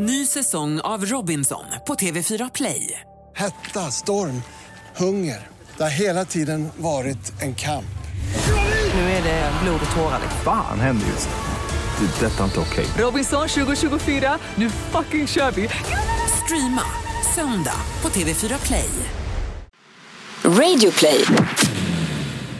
Ny 0.00 0.26
säsong 0.26 0.80
av 0.80 1.04
Robinson 1.04 1.64
på 1.86 1.94
TV4 1.94 2.50
Play. 2.54 3.00
Hetta, 3.36 3.80
storm, 3.80 4.42
hunger. 4.96 5.46
Det 5.76 5.82
har 5.82 5.90
hela 5.90 6.24
tiden 6.24 6.68
varit 6.76 7.42
en 7.42 7.54
kamp. 7.54 7.98
Nu 8.94 9.00
är 9.00 9.22
det 9.22 9.52
blod 9.62 9.80
och 9.90 9.96
tårar. 9.96 10.20
Fan 10.44 10.80
händer 10.80 11.06
just 11.06 11.28
nu. 11.28 12.06
Det. 12.06 12.26
är 12.26 12.30
Detta 12.30 12.40
är 12.40 12.44
inte 12.44 12.60
okej. 12.60 12.86
Robinson 12.98 13.48
2024, 13.48 14.38
nu 14.54 14.70
fucking 14.70 15.26
kör 15.26 15.50
vi! 15.50 15.68
Streama 16.44 16.82
söndag 17.34 17.80
på 18.00 18.08
TV4 18.08 18.66
Play. 18.66 18.90
Radio 20.44 20.90
play. 20.90 21.24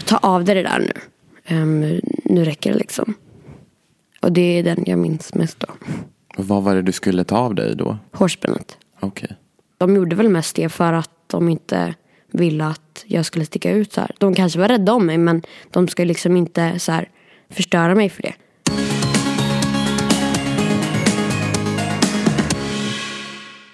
ta 0.07 0.16
av 0.16 0.45
dig 0.45 0.55
det 0.55 0.62
där 0.62 0.79
nu. 0.79 0.93
Ehm, 1.45 2.00
nu 2.25 2.45
räcker 2.45 2.73
det 2.73 2.79
liksom. 2.79 3.14
Och 4.23 4.32
det 4.32 4.59
är 4.59 4.62
den 4.62 4.84
jag 4.86 4.98
minns 4.98 5.34
mest 5.34 5.61
då. 5.61 5.68
Vad 6.41 6.62
var 6.62 6.75
det 6.75 6.82
du 6.82 6.93
skulle 6.93 7.25
ta 7.25 7.39
av 7.39 7.54
dig 7.54 7.77
då? 7.77 7.98
Hårspännet. 8.12 8.79
Okej. 9.00 9.36
De 9.79 9.96
gjorde 9.96 10.17
väl 10.17 10.29
mest 10.29 10.57
det 10.57 10.68
för 10.68 10.93
att 10.93 11.11
de 11.26 11.49
inte 11.49 11.95
ville 12.32 12.64
att 12.64 13.04
jag 13.07 13.26
skulle 13.26 13.45
sticka 13.45 13.71
ut 13.71 13.93
så 13.93 14.00
här. 14.00 14.11
De 14.18 14.35
kanske 14.35 14.59
var 14.59 14.68
rädda 14.68 14.93
om 14.93 15.07
mig 15.07 15.18
men 15.18 15.43
de 15.71 15.89
ska 15.89 16.04
liksom 16.04 16.36
inte 16.36 16.79
så 16.79 16.93
här 16.93 17.09
förstöra 17.50 17.95
mig 17.95 18.09
för 18.11 18.22
det. 18.22 18.35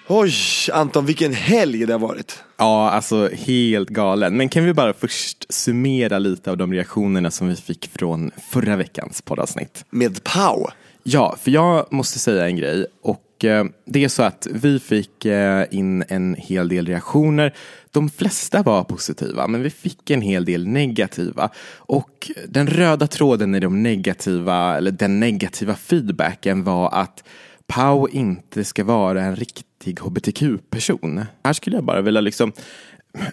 Oj, 0.08 0.34
Anton, 0.72 1.06
vilken 1.06 1.34
helg 1.34 1.86
det 1.86 1.92
har 1.92 2.00
varit. 2.00 2.44
Ja, 2.56 2.90
alltså 2.90 3.28
helt 3.32 3.88
galen. 3.88 4.36
Men 4.36 4.48
kan 4.48 4.64
vi 4.64 4.74
bara 4.74 4.92
först 4.92 5.52
summera 5.52 6.18
lite 6.18 6.50
av 6.50 6.56
de 6.56 6.72
reaktionerna 6.72 7.30
som 7.30 7.48
vi 7.48 7.56
fick 7.56 7.90
från 7.98 8.30
förra 8.50 8.76
veckans 8.76 9.22
poddavsnitt? 9.22 9.84
Med 9.90 10.24
Pau. 10.24 10.66
Ja, 11.06 11.36
för 11.40 11.50
jag 11.50 11.92
måste 11.92 12.18
säga 12.18 12.46
en 12.46 12.56
grej. 12.56 12.86
Och 13.02 13.44
eh, 13.44 13.64
det 13.84 14.04
är 14.04 14.08
så 14.08 14.22
att 14.22 14.46
vi 14.50 14.78
fick 14.78 15.24
eh, 15.24 15.64
in 15.70 16.04
en 16.08 16.36
hel 16.38 16.68
del 16.68 16.86
reaktioner. 16.86 17.54
De 17.90 18.10
flesta 18.10 18.62
var 18.62 18.84
positiva, 18.84 19.46
men 19.46 19.62
vi 19.62 19.70
fick 19.70 20.10
en 20.10 20.22
hel 20.22 20.44
del 20.44 20.66
negativa. 20.66 21.50
Och 21.76 22.30
den 22.48 22.66
röda 22.66 23.06
tråden 23.06 23.54
i 23.54 23.60
de 23.60 23.82
negativa, 23.82 24.76
eller 24.76 24.90
den 24.90 25.20
negativa 25.20 25.74
feedbacken 25.74 26.64
var 26.64 26.90
att 26.92 27.24
Pau 27.66 28.08
inte 28.08 28.64
ska 28.64 28.84
vara 28.84 29.22
en 29.22 29.36
riktig 29.36 30.00
hbtq-person. 30.00 31.24
Här 31.44 31.52
skulle 31.52 31.76
jag 31.76 31.84
bara 31.84 32.00
vilja 32.00 32.20
liksom 32.20 32.52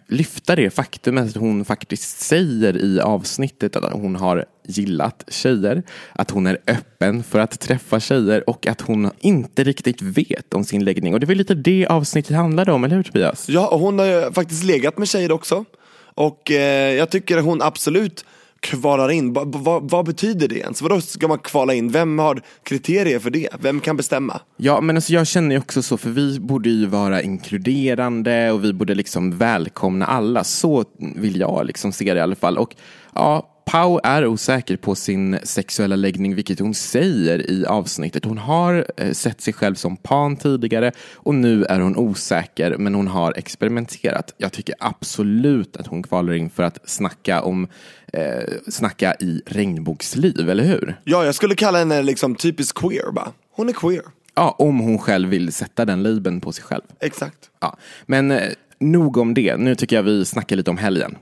lyfta 0.07 0.55
det 0.55 0.69
faktumet 0.69 1.29
att 1.29 1.35
hon 1.35 1.65
faktiskt 1.65 2.19
säger 2.21 2.77
i 2.77 2.99
avsnittet 2.99 3.75
att 3.75 3.93
hon 3.93 4.15
har 4.15 4.45
gillat 4.67 5.23
tjejer, 5.27 5.83
att 6.13 6.31
hon 6.31 6.47
är 6.47 6.57
öppen 6.67 7.23
för 7.23 7.39
att 7.39 7.59
träffa 7.59 7.99
tjejer 7.99 8.49
och 8.49 8.67
att 8.67 8.81
hon 8.81 9.11
inte 9.19 9.63
riktigt 9.63 10.01
vet 10.01 10.53
om 10.53 10.63
sin 10.63 10.85
läggning. 10.85 11.13
Och 11.13 11.19
det 11.19 11.25
var 11.25 11.35
lite 11.35 11.53
det 11.53 11.87
avsnittet 11.87 12.35
handlade 12.35 12.71
om, 12.71 12.83
eller 12.83 12.95
hur 12.95 13.03
Tobias? 13.03 13.49
Ja, 13.49 13.67
och 13.67 13.79
hon 13.79 13.99
har 13.99 14.05
ju 14.05 14.31
faktiskt 14.31 14.63
legat 14.63 14.97
med 14.97 15.07
tjejer 15.07 15.31
också. 15.31 15.65
Och 16.13 16.51
eh, 16.51 16.93
jag 16.93 17.09
tycker 17.09 17.37
hon 17.37 17.61
absolut 17.61 18.25
kvalar 18.61 19.11
in. 19.11 19.33
Va, 19.33 19.43
va, 19.45 19.79
vad 19.79 20.05
betyder 20.05 20.47
det 20.47 20.55
ens? 20.55 20.81
Vadå 20.81 21.01
ska 21.01 21.27
man 21.27 21.39
kvala 21.39 21.73
in? 21.73 21.91
Vem 21.91 22.19
har 22.19 22.41
kriterier 22.63 23.19
för 23.19 23.29
det? 23.29 23.49
Vem 23.59 23.79
kan 23.79 23.97
bestämma? 23.97 24.41
Ja, 24.57 24.81
men 24.81 24.95
alltså 24.97 25.13
jag 25.13 25.27
känner 25.27 25.55
ju 25.55 25.61
också 25.61 25.81
så, 25.81 25.97
för 25.97 26.09
vi 26.09 26.39
borde 26.39 26.69
ju 26.69 26.85
vara 26.85 27.21
inkluderande 27.21 28.51
och 28.51 28.63
vi 28.63 28.73
borde 28.73 28.95
liksom 28.95 29.37
välkomna 29.37 30.05
alla. 30.05 30.43
Så 30.43 30.85
vill 31.15 31.39
jag 31.39 31.65
liksom 31.65 31.91
se 31.91 32.13
det 32.13 32.17
i 32.17 32.21
alla 32.21 32.35
fall. 32.35 32.57
Och 32.57 32.75
ja, 33.13 33.50
Pau 33.71 33.99
är 34.03 34.27
osäker 34.27 34.77
på 34.77 34.95
sin 34.95 35.39
sexuella 35.43 35.95
läggning, 35.95 36.35
vilket 36.35 36.59
hon 36.59 36.73
säger 36.73 37.51
i 37.51 37.65
avsnittet. 37.65 38.25
Hon 38.25 38.37
har 38.37 38.85
eh, 38.97 39.11
sett 39.11 39.41
sig 39.41 39.53
själv 39.53 39.75
som 39.75 39.97
pan 39.97 40.35
tidigare 40.35 40.91
och 41.13 41.35
nu 41.35 41.65
är 41.65 41.79
hon 41.79 41.97
osäker, 41.97 42.77
men 42.77 42.95
hon 42.95 43.07
har 43.07 43.33
experimenterat. 43.37 44.33
Jag 44.37 44.51
tycker 44.51 44.75
absolut 44.79 45.77
att 45.77 45.87
hon 45.87 46.03
kvalar 46.03 46.33
in 46.33 46.49
för 46.49 46.63
att 46.63 46.89
snacka 46.89 47.41
om 47.41 47.67
eh, 48.13 48.23
snacka 48.67 49.15
i 49.19 49.41
regnbågsliv, 49.45 50.49
eller 50.49 50.63
hur? 50.63 50.99
Ja, 51.03 51.25
jag 51.25 51.35
skulle 51.35 51.55
kalla 51.55 51.77
henne 51.77 52.01
liksom 52.01 52.35
typiskt 52.35 52.79
queer 52.79 53.11
bara. 53.11 53.31
Hon 53.55 53.69
är 53.69 53.73
queer. 53.73 54.03
Ja, 54.35 54.55
om 54.59 54.79
hon 54.79 54.97
själv 54.97 55.29
vill 55.29 55.53
sätta 55.53 55.85
den 55.85 56.03
labeln 56.03 56.41
på 56.41 56.51
sig 56.51 56.63
själv. 56.63 56.83
Exakt. 56.99 57.49
Ja, 57.59 57.77
men 58.05 58.31
eh, 58.31 58.49
nog 58.79 59.17
om 59.17 59.33
det. 59.33 59.57
Nu 59.57 59.75
tycker 59.75 59.95
jag 59.95 60.03
vi 60.03 60.25
snackar 60.25 60.55
lite 60.55 60.69
om 60.69 60.77
helgen. 60.77 61.15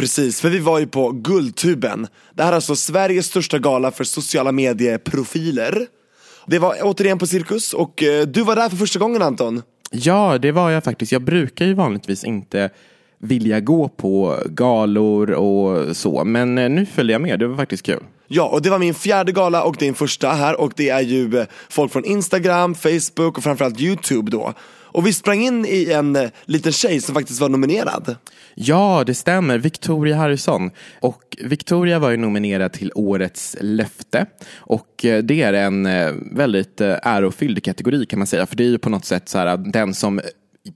Precis, 0.00 0.40
för 0.40 0.50
vi 0.50 0.58
var 0.58 0.78
ju 0.78 0.86
på 0.86 1.10
Guldtuben. 1.12 2.06
Det 2.34 2.42
här 2.42 2.50
är 2.50 2.54
alltså 2.54 2.76
Sveriges 2.76 3.26
största 3.26 3.58
gala 3.58 3.90
för 3.90 4.04
sociala 4.04 4.52
medieprofiler. 4.52 5.86
Det 6.46 6.58
var 6.58 6.76
återigen 6.82 7.18
på 7.18 7.26
Cirkus 7.26 7.72
och 7.72 8.02
eh, 8.02 8.26
du 8.26 8.42
var 8.42 8.56
där 8.56 8.68
för 8.68 8.76
första 8.76 8.98
gången 8.98 9.22
Anton. 9.22 9.62
Ja, 9.90 10.38
det 10.38 10.52
var 10.52 10.70
jag 10.70 10.84
faktiskt. 10.84 11.12
Jag 11.12 11.22
brukar 11.22 11.66
ju 11.66 11.74
vanligtvis 11.74 12.24
inte 12.24 12.70
vilja 13.18 13.60
gå 13.60 13.88
på 13.88 14.38
galor 14.46 15.30
och 15.30 15.96
så, 15.96 16.24
men 16.24 16.58
eh, 16.58 16.70
nu 16.70 16.86
följde 16.86 17.12
jag 17.12 17.22
med. 17.22 17.38
Det 17.38 17.46
var 17.46 17.56
faktiskt 17.56 17.86
kul. 17.86 18.02
Ja, 18.28 18.48
och 18.48 18.62
det 18.62 18.70
var 18.70 18.78
min 18.78 18.94
fjärde 18.94 19.32
gala 19.32 19.62
och 19.62 19.76
din 19.78 19.94
första 19.94 20.28
här 20.28 20.60
och 20.60 20.72
det 20.76 20.88
är 20.88 21.00
ju 21.00 21.38
eh, 21.38 21.46
folk 21.68 21.92
från 21.92 22.04
Instagram, 22.04 22.74
Facebook 22.74 23.38
och 23.38 23.42
framförallt 23.42 23.80
YouTube 23.80 24.30
då. 24.30 24.54
Och 24.92 25.06
vi 25.06 25.12
sprang 25.12 25.40
in 25.40 25.66
i 25.66 25.92
en 25.92 26.16
eh, 26.16 26.30
liten 26.44 26.72
tjej 26.72 27.00
som 27.00 27.14
faktiskt 27.14 27.40
var 27.40 27.48
nominerad. 27.48 28.16
Ja, 28.54 29.04
det 29.06 29.14
stämmer. 29.14 29.58
Victoria 29.58 30.16
Harrison. 30.16 30.70
Och 31.00 31.36
Victoria 31.44 31.98
var 31.98 32.10
ju 32.10 32.16
nominerad 32.16 32.72
till 32.72 32.92
Årets 32.94 33.56
löfte. 33.60 34.26
Och 34.56 35.04
eh, 35.04 35.22
det 35.22 35.42
är 35.42 35.52
en 35.52 35.86
eh, 35.86 36.12
väldigt 36.32 36.80
eh, 36.80 36.96
ärofylld 37.02 37.64
kategori 37.64 38.06
kan 38.06 38.18
man 38.18 38.26
säga. 38.26 38.46
För 38.46 38.56
det 38.56 38.64
är 38.64 38.68
ju 38.68 38.78
på 38.78 38.90
något 38.90 39.04
sätt 39.04 39.28
så 39.28 39.38
här, 39.38 39.56
den 39.56 39.94
som 39.94 40.18
eh, 40.18 40.24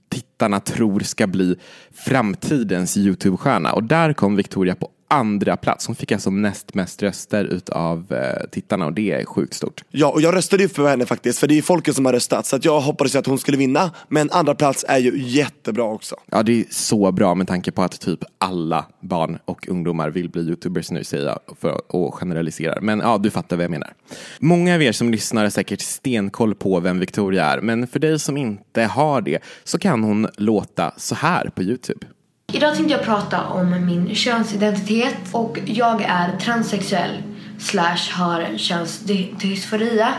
tittarna 0.09 0.59
tror 0.59 0.99
ska 0.99 1.27
bli 1.27 1.55
framtidens 1.93 2.97
YouTube-stjärna. 2.97 3.71
Och 3.71 3.83
där 3.83 4.13
kom 4.13 4.35
Victoria 4.35 4.75
på 4.75 4.89
andra 5.07 5.57
plats. 5.57 5.87
Hon 5.87 5.95
fick 5.95 6.11
alltså 6.11 6.29
näst 6.29 6.73
mest 6.73 7.03
röster 7.03 7.45
utav 7.45 8.13
eh, 8.13 8.49
tittarna 8.51 8.85
och 8.85 8.93
det 8.93 9.11
är 9.11 9.25
sjukt 9.25 9.53
stort. 9.53 9.83
Ja, 9.91 10.07
och 10.07 10.21
jag 10.21 10.35
röstade 10.35 10.63
ju 10.63 10.69
för 10.69 10.87
henne 10.87 11.05
faktiskt, 11.05 11.39
för 11.39 11.47
det 11.47 11.53
är 11.53 11.55
ju 11.55 11.61
folket 11.61 11.95
som 11.95 12.05
har 12.05 12.13
röstat. 12.13 12.45
Så 12.45 12.55
att 12.55 12.65
jag 12.65 12.81
hoppades 12.81 13.15
ju 13.15 13.19
att 13.19 13.25
hon 13.25 13.37
skulle 13.37 13.57
vinna, 13.57 13.91
men 14.07 14.31
andra 14.31 14.55
plats 14.55 14.85
är 14.87 14.97
ju 14.97 15.11
jättebra 15.17 15.83
också. 15.83 16.15
Ja, 16.31 16.43
det 16.43 16.59
är 16.59 16.65
så 16.69 17.11
bra 17.11 17.35
med 17.35 17.47
tanke 17.47 17.71
på 17.71 17.81
att 17.81 17.99
typ 17.99 18.19
alla 18.37 18.85
barn 18.99 19.37
och 19.45 19.67
ungdomar 19.67 20.09
vill 20.09 20.29
bli 20.29 20.41
YouTubers 20.41 20.91
nu 20.91 21.03
säger 21.03 21.25
jag 21.25 21.39
för 21.59 22.07
att 22.07 22.13
generalisera. 22.13 22.81
Men 22.81 22.99
ja, 22.99 23.17
du 23.17 23.29
fattar 23.29 23.55
vad 23.55 23.63
jag 23.63 23.71
menar. 23.71 23.93
Många 24.39 24.75
av 24.75 24.81
er 24.81 24.91
som 24.91 25.11
lyssnar 25.11 25.43
har 25.43 25.49
säkert 25.49 25.81
stenkoll 25.81 26.55
på 26.55 26.79
vem 26.79 26.99
Victoria 26.99 27.45
är, 27.45 27.61
men 27.61 27.87
för 27.87 27.99
dig 27.99 28.19
som 28.19 28.37
inte 28.37 28.83
har 28.83 29.21
det 29.21 29.39
så 29.63 29.79
kan 29.79 30.03
hon 30.03 30.27
låta 30.37 30.93
så 30.97 31.15
här 31.15 31.49
på 31.55 31.63
YouTube. 31.63 32.05
Idag 32.53 32.75
tänkte 32.75 32.93
jag 32.93 33.03
prata 33.03 33.43
om 33.43 33.85
min 33.85 34.15
könsidentitet 34.15 35.17
och 35.31 35.59
jag 35.65 36.01
är 36.01 36.37
transsexuell 36.37 37.23
slash 37.59 38.11
har 38.13 38.57
könsdysforia. 38.57 40.13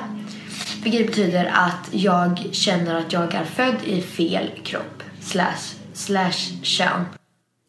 Vilket 0.83 1.07
betyder 1.07 1.45
att 1.55 1.89
jag 1.91 2.47
känner 2.53 2.95
att 2.95 3.13
jag 3.13 3.35
är 3.35 3.45
född 3.45 3.77
i 3.85 4.01
fel 4.01 4.51
kropp 4.65 5.03
slash, 5.21 5.75
slash 5.93 6.63
kön. 6.63 7.05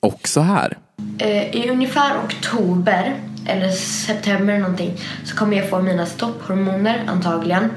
Och 0.02 0.28
så 0.28 0.42
här. 0.42 0.78
Eh, 1.20 1.56
I 1.56 1.70
ungefär 1.70 2.18
oktober 2.26 3.16
eller 3.46 3.72
september 3.72 4.58
någonting 4.58 4.98
så 5.26 5.36
kommer 5.36 5.58
jag 5.58 5.70
få 5.70 5.82
mina 5.82 6.06
stopphormoner 6.06 7.04
antagligen 7.08 7.72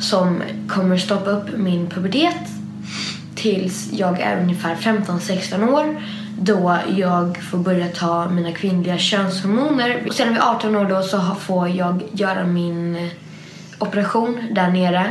som 0.00 0.42
kommer 0.68 0.98
stoppa 0.98 1.30
upp 1.30 1.56
min 1.56 1.90
pubertet 1.90 2.48
tills 3.34 3.92
jag 3.92 4.20
är 4.20 4.40
ungefär 4.40 4.74
15-16 4.74 5.68
år 5.68 6.02
då 6.42 6.78
jag 6.96 7.42
får 7.42 7.58
börja 7.58 7.88
ta 7.88 8.28
mina 8.28 8.52
kvinnliga 8.52 8.98
könshormoner. 8.98 10.04
Och 10.06 10.14
sen 10.14 10.28
vid 10.32 10.42
18 10.42 10.76
år 10.76 10.84
då 10.84 11.02
så 11.02 11.18
får 11.20 11.68
jag 11.68 12.02
göra 12.12 12.46
min 12.46 12.96
eh, 12.96 13.10
operation 13.78 14.40
där 14.50 14.70
nere 14.70 15.06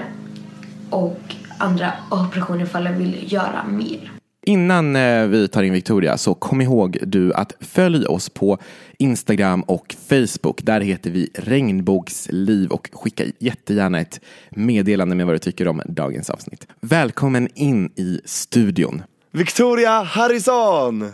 och 0.90 1.19
andra 1.57 1.94
operationer 2.11 2.64
ifall 2.64 2.85
jag 2.85 2.93
vill 2.93 3.34
göra 3.34 3.64
mer. 3.67 4.11
Innan 4.46 4.96
eh, 4.96 5.28
vi 5.28 5.47
tar 5.47 5.64
in 5.64 5.73
Victoria 5.73 6.17
så 6.17 6.34
kom 6.34 6.61
ihåg 6.61 6.97
du 7.02 7.34
att 7.34 7.53
följ 7.59 8.05
oss 8.05 8.29
på 8.29 8.58
Instagram 8.97 9.61
och 9.61 9.96
Facebook. 10.09 10.61
Där 10.64 10.82
heter 10.82 11.09
vi 11.09 11.29
Regnbågsliv 11.34 12.70
och 12.70 12.90
skicka 12.93 13.23
jättegärna 13.40 13.99
ett 13.99 14.22
meddelande 14.49 15.16
med 15.16 15.25
vad 15.25 15.35
du 15.35 15.40
tycker 15.40 15.67
om 15.67 15.82
dagens 15.85 16.29
avsnitt. 16.29 16.67
Välkommen 16.82 17.47
in 17.55 17.91
i 17.96 18.22
studion. 18.25 19.02
Victoria 19.31 20.02
Harrison! 20.02 21.11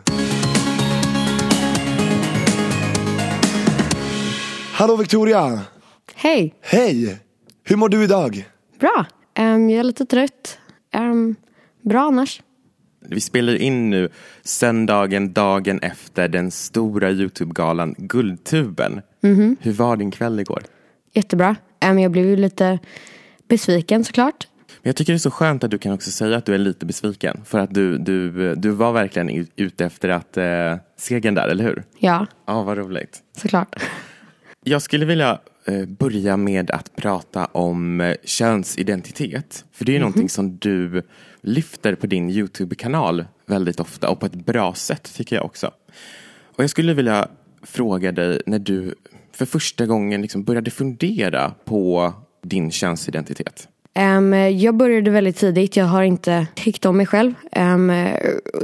Hallå 4.73 4.95
Victoria! 4.95 5.59
Hej! 6.15 6.55
Hej! 6.61 7.19
Hur 7.63 7.75
mår 7.75 7.89
du 7.89 8.03
idag? 8.03 8.49
Bra. 8.79 9.05
Ehm, 9.33 9.69
jag 9.69 9.79
är 9.79 9.83
lite 9.83 10.05
trött. 10.05 10.57
Ehm, 10.93 11.35
bra 11.81 12.01
annars. 12.01 12.41
Vi 13.09 13.21
spelar 13.21 13.55
in 13.55 13.89
nu 13.89 14.09
söndagen, 14.43 15.33
dagen 15.33 15.79
efter 15.79 16.27
den 16.27 16.51
stora 16.51 17.11
YouTube-galan 17.11 17.95
Guldtuben. 17.97 19.01
Hur 19.59 19.71
var 19.71 19.97
din 19.97 20.11
kväll 20.11 20.39
igår? 20.39 20.63
Jättebra. 21.13 21.55
Ehm, 21.79 21.99
jag 21.99 22.11
blev 22.11 22.25
ju 22.25 22.35
lite 22.35 22.79
besviken 23.47 24.03
såklart. 24.03 24.47
Jag 24.87 24.95
tycker 24.95 25.13
det 25.13 25.17
är 25.17 25.19
så 25.19 25.31
skönt 25.31 25.63
att 25.63 25.71
du 25.71 25.77
kan 25.77 25.91
också 25.93 26.11
säga 26.11 26.37
att 26.37 26.45
du 26.45 26.53
är 26.53 26.57
lite 26.57 26.85
besviken. 26.85 27.41
För 27.45 27.59
att 27.59 27.73
du, 27.73 27.97
du, 27.97 28.55
du 28.55 28.69
var 28.69 28.91
verkligen 28.91 29.29
ut- 29.29 29.51
ute 29.55 29.85
efter 29.85 30.09
att 30.09 30.37
eh, 30.37 30.75
segern 30.97 31.33
där, 31.33 31.47
eller 31.47 31.63
hur? 31.63 31.83
Ja, 31.99 32.25
Ja, 32.47 32.63
vad 32.63 32.77
roligt. 32.77 33.19
såklart. 33.37 33.75
Jag 34.63 34.81
skulle 34.81 35.05
vilja 35.05 35.39
eh, 35.65 35.85
börja 35.85 36.37
med 36.37 36.71
att 36.71 36.95
prata 36.95 37.45
om 37.45 38.01
eh, 38.01 38.15
könsidentitet. 38.23 39.65
För 39.71 39.85
det 39.85 39.91
är 39.91 39.93
ju 39.93 39.99
någonting 39.99 40.29
som 40.29 40.57
du 40.57 41.01
lyfter 41.41 41.95
på 41.95 42.07
din 42.07 42.29
YouTube-kanal 42.29 43.25
väldigt 43.45 43.79
ofta 43.79 44.09
och 44.09 44.19
på 44.19 44.25
ett 44.25 44.45
bra 44.45 44.73
sätt 44.73 45.13
tycker 45.15 45.35
jag 45.35 45.45
också. 45.45 45.71
Och 46.55 46.63
jag 46.63 46.69
skulle 46.69 46.93
vilja 46.93 47.27
fråga 47.63 48.11
dig 48.11 48.41
när 48.45 48.59
du 48.59 48.95
för 49.31 49.45
första 49.45 49.85
gången 49.85 50.21
liksom 50.21 50.43
började 50.43 50.71
fundera 50.71 51.51
på 51.65 52.13
din 52.43 52.71
könsidentitet. 52.71 53.67
Ehm, 53.95 54.33
jag 54.33 54.75
började 54.75 55.11
väldigt 55.11 55.37
tidigt. 55.37 55.77
Jag 55.77 55.85
har 55.85 56.03
inte 56.03 56.47
tyckt 56.55 56.85
om 56.85 56.97
mig 56.97 57.05
själv. 57.05 57.33
Ehm, 57.51 57.91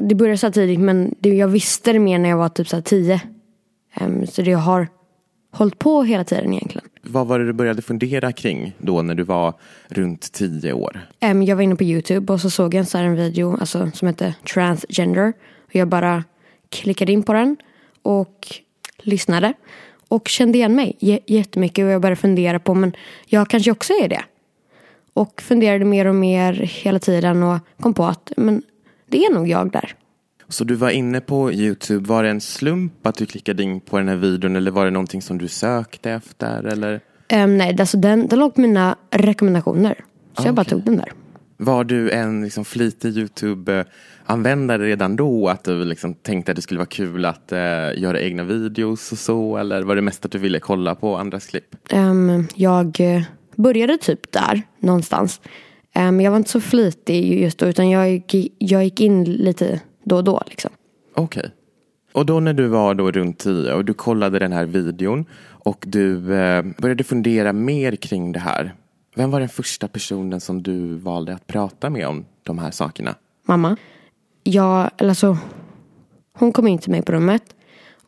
det 0.01 0.15
började 0.15 0.37
så 0.37 0.51
tidigt 0.51 0.79
men 0.79 1.15
det, 1.19 1.29
jag 1.29 1.47
visste 1.47 1.93
det 1.93 1.99
mer 1.99 2.19
när 2.19 2.29
jag 2.29 2.37
var 2.37 2.49
typ 2.49 2.67
så 2.67 2.75
här 2.75 2.83
tio. 2.83 3.21
Ehm, 3.93 4.27
så 4.27 4.41
det 4.41 4.51
jag 4.51 4.59
har 4.59 4.87
hållit 5.51 5.79
på 5.79 6.03
hela 6.03 6.23
tiden 6.23 6.53
egentligen. 6.53 6.87
Vad 7.01 7.27
var 7.27 7.39
det 7.39 7.45
du 7.45 7.53
började 7.53 7.81
fundera 7.81 8.31
kring 8.31 8.73
då 8.77 9.01
när 9.01 9.15
du 9.15 9.23
var 9.23 9.53
runt 9.87 10.31
tio 10.31 10.73
år? 10.73 10.99
Jag 11.19 11.55
var 11.55 11.61
inne 11.61 11.75
på 11.75 11.83
YouTube 11.83 12.33
och 12.33 12.41
så 12.41 12.49
såg 12.49 12.73
jag 12.73 12.79
en, 12.79 12.85
så 12.85 12.97
en 12.97 13.15
video 13.15 13.57
alltså, 13.59 13.91
som 13.93 14.07
hette 14.07 14.35
Transgender. 14.53 15.33
Och 15.65 15.75
jag 15.75 15.87
bara 15.87 16.23
klickade 16.69 17.11
in 17.11 17.23
på 17.23 17.33
den 17.33 17.57
och 18.01 18.47
lyssnade. 18.97 19.53
Och 20.07 20.27
kände 20.27 20.57
igen 20.57 20.75
mig 20.75 20.97
jättemycket 21.27 21.85
och 21.85 21.91
jag 21.91 22.01
började 22.01 22.21
fundera 22.21 22.59
på 22.59 22.73
men 22.73 22.95
jag 23.25 23.49
kanske 23.49 23.71
också 23.71 23.93
är 23.93 24.07
det. 24.07 24.21
Och 25.13 25.41
funderade 25.41 25.85
mer 25.85 26.05
och 26.05 26.15
mer 26.15 26.53
hela 26.53 26.99
tiden 26.99 27.43
och 27.43 27.59
kom 27.79 27.93
på 27.93 28.05
att 28.05 28.31
men 28.37 28.61
det 29.07 29.25
är 29.25 29.33
nog 29.33 29.47
jag 29.47 29.71
där. 29.71 29.95
Så 30.49 30.63
du 30.63 30.75
var 30.75 30.89
inne 30.89 31.21
på 31.21 31.51
YouTube, 31.53 32.09
var 32.09 32.23
det 32.23 32.29
en 32.29 32.41
slump 32.41 33.07
att 33.07 33.15
du 33.15 33.25
klickade 33.25 33.63
in 33.63 33.81
på 33.81 33.97
den 33.97 34.07
här 34.07 34.15
videon 34.15 34.55
eller 34.55 34.71
var 34.71 34.85
det 34.85 34.91
någonting 34.91 35.21
som 35.21 35.37
du 35.37 35.47
sökte 35.47 36.11
efter? 36.11 36.63
Eller? 36.63 37.01
Ehm, 37.27 37.57
nej, 37.57 37.75
alltså 37.79 37.97
den, 37.97 38.27
den 38.27 38.39
låg 38.39 38.55
på 38.55 38.61
mina 38.61 38.95
rekommendationer. 39.11 40.03
Så 40.37 40.47
jag 40.47 40.55
bara 40.55 40.63
tog 40.63 40.83
den 40.83 40.97
där. 40.97 41.11
Var 41.57 41.83
du 41.83 42.11
en 42.11 42.43
liksom 42.43 42.65
flitig 42.65 43.17
YouTube-användare 43.17 44.83
redan 44.85 45.15
då? 45.15 45.49
Att 45.49 45.63
du 45.63 45.85
liksom 45.85 46.13
tänkte 46.13 46.51
att 46.51 46.55
det 46.55 46.61
skulle 46.61 46.77
vara 46.77 46.85
kul 46.85 47.25
att 47.25 47.51
eh, 47.51 47.59
göra 47.97 48.19
egna 48.21 48.43
videos 48.43 49.11
och 49.11 49.17
så? 49.17 49.57
Eller 49.57 49.81
var 49.81 49.95
det 49.95 50.01
mest 50.01 50.25
att 50.25 50.31
du 50.31 50.37
ville 50.37 50.59
kolla 50.59 50.95
på 50.95 51.17
andras 51.17 51.45
klipp? 51.45 51.75
Ehm, 51.89 52.47
jag 52.55 52.99
eh, 52.99 53.23
började 53.55 53.97
typ 53.97 54.31
där 54.31 54.61
någonstans. 54.79 55.41
Um, 55.95 56.21
jag 56.21 56.31
var 56.31 56.37
inte 56.37 56.49
så 56.49 56.61
flitig 56.61 57.41
just 57.41 57.57
då 57.57 57.65
utan 57.65 57.89
jag 57.89 58.09
gick, 58.11 58.53
jag 58.57 58.83
gick 58.83 59.01
in 59.01 59.23
lite 59.23 59.81
då 60.03 60.15
och 60.15 60.23
då 60.23 60.41
liksom. 60.45 60.71
Okej. 61.15 61.51
Och 62.13 62.25
då 62.25 62.39
när 62.39 62.53
du 62.53 62.67
var 62.67 62.95
då 62.95 63.11
runt 63.11 63.39
tio 63.39 63.73
och 63.73 63.85
du 63.85 63.93
kollade 63.93 64.39
den 64.39 64.51
här 64.51 64.65
videon 64.65 65.25
och 65.43 65.85
du 65.87 66.35
eh, 66.35 66.65
började 66.77 67.03
fundera 67.03 67.53
mer 67.53 67.95
kring 67.95 68.31
det 68.31 68.39
här. 68.39 68.75
Vem 69.15 69.31
var 69.31 69.39
den 69.39 69.49
första 69.49 69.87
personen 69.87 70.41
som 70.41 70.63
du 70.63 70.95
valde 70.95 71.33
att 71.33 71.47
prata 71.47 71.89
med 71.89 72.07
om 72.07 72.25
de 72.43 72.59
här 72.59 72.71
sakerna? 72.71 73.15
Mamma. 73.45 73.77
Jag, 74.43 74.89
eller 74.97 75.13
så, 75.13 75.37
hon 76.33 76.51
kom 76.51 76.67
in 76.67 76.77
till 76.77 76.91
mig 76.91 77.01
på 77.01 77.11
rummet. 77.11 77.55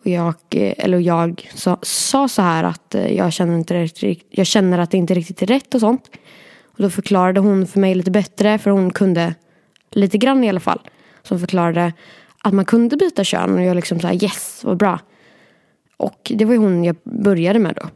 Och 0.03 0.09
jag, 0.09 0.35
eh, 0.49 0.73
eller 0.77 0.99
jag 0.99 1.49
sa, 1.55 1.77
sa 1.81 2.27
så 2.27 2.41
här 2.41 2.63
att 2.63 2.95
eh, 2.95 3.13
jag 3.13 3.33
känner, 3.33 3.57
inte 3.57 3.73
riktigt, 3.83 4.27
jag 4.29 4.47
känner 4.47 4.79
att 4.79 4.91
det 4.91 4.97
inte 4.97 5.13
riktigt 5.13 5.41
är 5.41 5.45
rätt 5.45 5.75
och 5.75 5.81
sånt. 5.81 6.09
Och 6.63 6.83
då 6.83 6.89
förklarade 6.89 7.39
hon 7.39 7.67
för 7.67 7.79
mig 7.79 7.95
lite 7.95 8.11
bättre 8.11 8.57
för 8.57 8.71
hon 8.71 8.93
kunde 8.93 9.35
lite 9.91 10.17
grann 10.17 10.43
i 10.43 10.49
alla 10.49 10.59
fall. 10.59 10.79
Som 11.23 11.39
förklarade 11.39 11.93
att 12.43 12.53
man 12.53 12.65
kunde 12.65 12.97
byta 12.97 13.23
kön 13.23 13.53
och 13.53 13.61
jag 13.63 13.75
liksom 13.75 13.99
så 13.99 14.07
här 14.07 14.23
yes, 14.23 14.61
vad 14.63 14.77
bra. 14.77 14.99
Och 15.97 16.31
det 16.35 16.45
var 16.45 16.53
ju 16.53 16.59
hon 16.59 16.83
jag 16.83 16.95
började 17.03 17.59
med 17.59 17.75
då. 17.75 17.87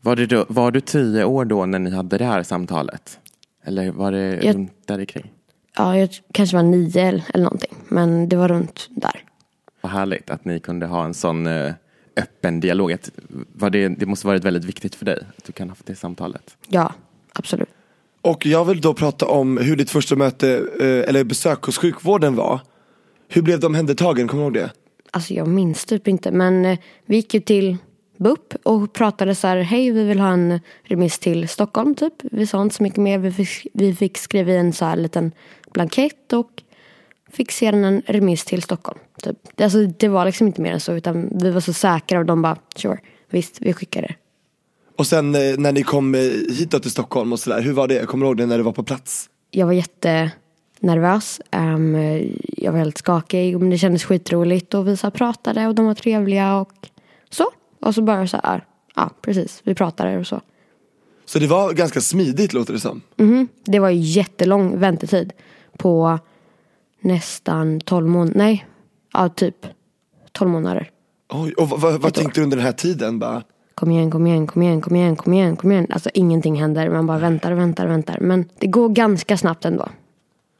Var, 0.00 0.16
det 0.16 0.26
då, 0.26 0.44
var 0.48 0.70
du 0.70 0.80
tio 0.80 1.24
år 1.24 1.44
då 1.44 1.66
när 1.66 1.78
ni 1.78 1.90
hade 1.90 2.18
det 2.18 2.24
här 2.24 2.42
samtalet? 2.42 3.18
Eller 3.64 3.90
var 3.90 4.12
det 4.12 4.40
Jag- 4.42 4.54
runt 4.54 4.86
där 4.86 5.04
kring? 5.04 5.32
Ja, 5.76 5.98
jag 5.98 6.08
kanske 6.32 6.56
var 6.56 6.62
nio 6.62 7.00
eller 7.34 7.44
någonting. 7.44 7.74
Men 7.88 8.28
det 8.28 8.36
var 8.36 8.48
runt 8.48 8.88
där. 8.90 9.24
Vad 9.82 9.92
härligt 9.92 10.30
att 10.30 10.44
ni 10.44 10.60
kunde 10.60 10.86
ha 10.86 11.04
en 11.04 11.14
sån 11.14 11.46
eh, 11.46 11.72
öppen 12.16 12.60
dialog. 12.60 12.96
Det, 13.70 13.88
det 13.88 14.06
måste 14.06 14.26
varit 14.26 14.44
väldigt 14.44 14.64
viktigt 14.64 14.94
för 14.94 15.04
dig 15.04 15.18
att 15.36 15.44
du 15.44 15.52
kan 15.52 15.68
ha 15.68 15.70
haft 15.70 15.86
det 15.86 15.94
samtalet. 15.94 16.56
Ja, 16.68 16.92
absolut. 17.32 17.68
Och 18.22 18.46
jag 18.46 18.64
vill 18.64 18.80
då 18.80 18.94
prata 18.94 19.26
om 19.26 19.56
hur 19.56 19.76
ditt 19.76 19.90
första 19.90 20.16
möte, 20.16 20.66
eh, 20.80 21.08
eller 21.08 21.24
besök 21.24 21.62
hos 21.64 21.78
sjukvården 21.78 22.36
var. 22.36 22.60
Hur 23.28 23.42
blev 23.42 23.60
du 23.60 23.66
omhändertagen, 23.66 24.28
kommer 24.28 24.42
du 24.42 24.44
ihåg 24.44 24.54
det? 24.54 24.70
Alltså 25.10 25.34
jag 25.34 25.48
minns 25.48 25.84
typ 25.84 26.08
inte 26.08 26.30
men 26.30 26.64
eh, 26.64 26.78
vi 27.06 27.16
gick 27.16 27.34
ju 27.34 27.40
till 27.40 27.76
BUP 28.16 28.54
och 28.62 28.92
pratade 28.92 29.34
så 29.34 29.46
här 29.46 29.56
hej 29.56 29.90
vi 29.90 30.04
vill 30.04 30.20
ha 30.20 30.32
en 30.32 30.60
remiss 30.82 31.18
till 31.18 31.48
Stockholm 31.48 31.94
typ. 31.94 32.14
Vi 32.22 32.46
sa 32.46 32.62
inte 32.62 32.74
så 32.74 32.82
mycket 32.82 32.98
mer. 32.98 33.18
Vi 33.18 33.32
fick, 33.32 33.66
vi 33.74 33.94
fick 33.94 34.18
skriva 34.18 34.52
i 34.52 34.56
en 34.56 34.72
så 34.72 34.84
här 34.84 34.96
liten 34.96 35.32
blankett 35.72 36.32
och 36.32 36.61
fick 37.32 37.52
sedan 37.52 37.84
en 37.84 38.02
remiss 38.06 38.44
till 38.44 38.62
Stockholm. 38.62 38.98
Typ. 39.22 39.36
Det- 39.56 39.64
Alltså 39.64 39.86
det 39.86 40.08
var 40.08 40.24
liksom 40.24 40.46
inte 40.46 40.60
mer 40.60 40.72
än 40.72 40.80
så 40.80 40.92
utan 40.92 41.38
vi 41.38 41.50
var 41.50 41.60
så 41.60 41.72
säkra 41.72 42.18
och 42.18 42.26
de 42.26 42.42
bara 42.42 42.56
sure 42.76 42.98
visst 43.30 43.56
vi 43.60 43.72
skickar 43.72 44.02
det. 44.02 44.14
Och 44.96 45.06
sen 45.06 45.34
eh, 45.34 45.58
när 45.58 45.72
ni 45.72 45.82
kom 45.82 46.14
eh, 46.14 46.20
hit 46.58 46.70
till 46.82 46.90
Stockholm 46.90 47.32
och 47.32 47.40
sådär, 47.40 47.60
hur 47.62 47.72
var 47.72 47.88
det? 47.88 48.06
Kommer 48.06 48.24
du 48.26 48.28
ihåg 48.28 48.36
det 48.36 48.46
när 48.46 48.58
du 48.58 48.64
var 48.64 48.72
på 48.72 48.82
plats? 48.82 49.28
Jag 49.50 49.66
var 49.66 49.72
jättenervös. 49.72 51.40
Um, 51.52 51.94
jag 52.56 52.72
var 52.72 52.78
helt 52.78 52.98
skakig 52.98 53.58
men 53.60 53.70
det 53.70 53.78
kändes 53.78 54.04
skitroligt 54.04 54.74
och 54.74 54.88
vi 54.88 54.96
så 54.96 55.10
pratade 55.10 55.66
och 55.66 55.74
de 55.74 55.86
var 55.86 55.94
trevliga 55.94 56.56
och 56.56 56.88
så. 57.30 57.44
Och 57.80 57.94
så 57.94 58.02
bara 58.02 58.26
så 58.26 58.40
här, 58.44 58.64
ja 58.94 59.10
precis, 59.20 59.60
vi 59.64 59.74
pratade 59.74 60.18
och 60.18 60.26
så. 60.26 60.40
Så 61.24 61.38
det 61.38 61.46
var 61.46 61.72
ganska 61.72 62.00
smidigt 62.00 62.52
låter 62.52 62.72
det 62.72 62.80
som. 62.80 63.00
Mhm. 63.16 63.48
Det 63.64 63.78
var 63.78 63.88
ju 63.90 64.00
jättelång 64.00 64.78
väntetid 64.78 65.32
på 65.78 66.18
nästan 67.02 67.80
12 67.80 68.06
månader, 68.06 68.38
nej, 68.38 68.66
ja 69.12 69.28
typ 69.28 69.66
12 70.32 70.50
månader. 70.50 70.90
Oj, 71.28 71.52
och 71.52 71.68
vad, 71.68 72.00
vad, 72.00 72.14
tänkte 72.14 72.40
du 72.40 72.44
under 72.44 72.56
den 72.56 72.66
här 72.66 72.72
tiden? 72.72 73.18
Bara, 73.18 73.42
Kom 73.74 73.90
igen, 73.90 74.10
kom 74.10 74.26
igen, 74.26 74.46
kom 74.46 74.62
igen, 74.62 74.80
kom 74.80 74.96
igen, 74.96 75.16
kom 75.16 75.32
igen, 75.34 75.56
kom 75.56 75.72
igen. 75.72 75.86
Alltså 75.90 76.10
ingenting 76.14 76.60
händer, 76.60 76.90
man 76.90 77.06
bara 77.06 77.18
väntar, 77.18 77.52
väntar, 77.52 77.86
väntar. 77.86 78.18
Men 78.20 78.44
det 78.58 78.66
går 78.66 78.88
ganska 78.88 79.36
snabbt 79.36 79.64
ändå. 79.64 79.88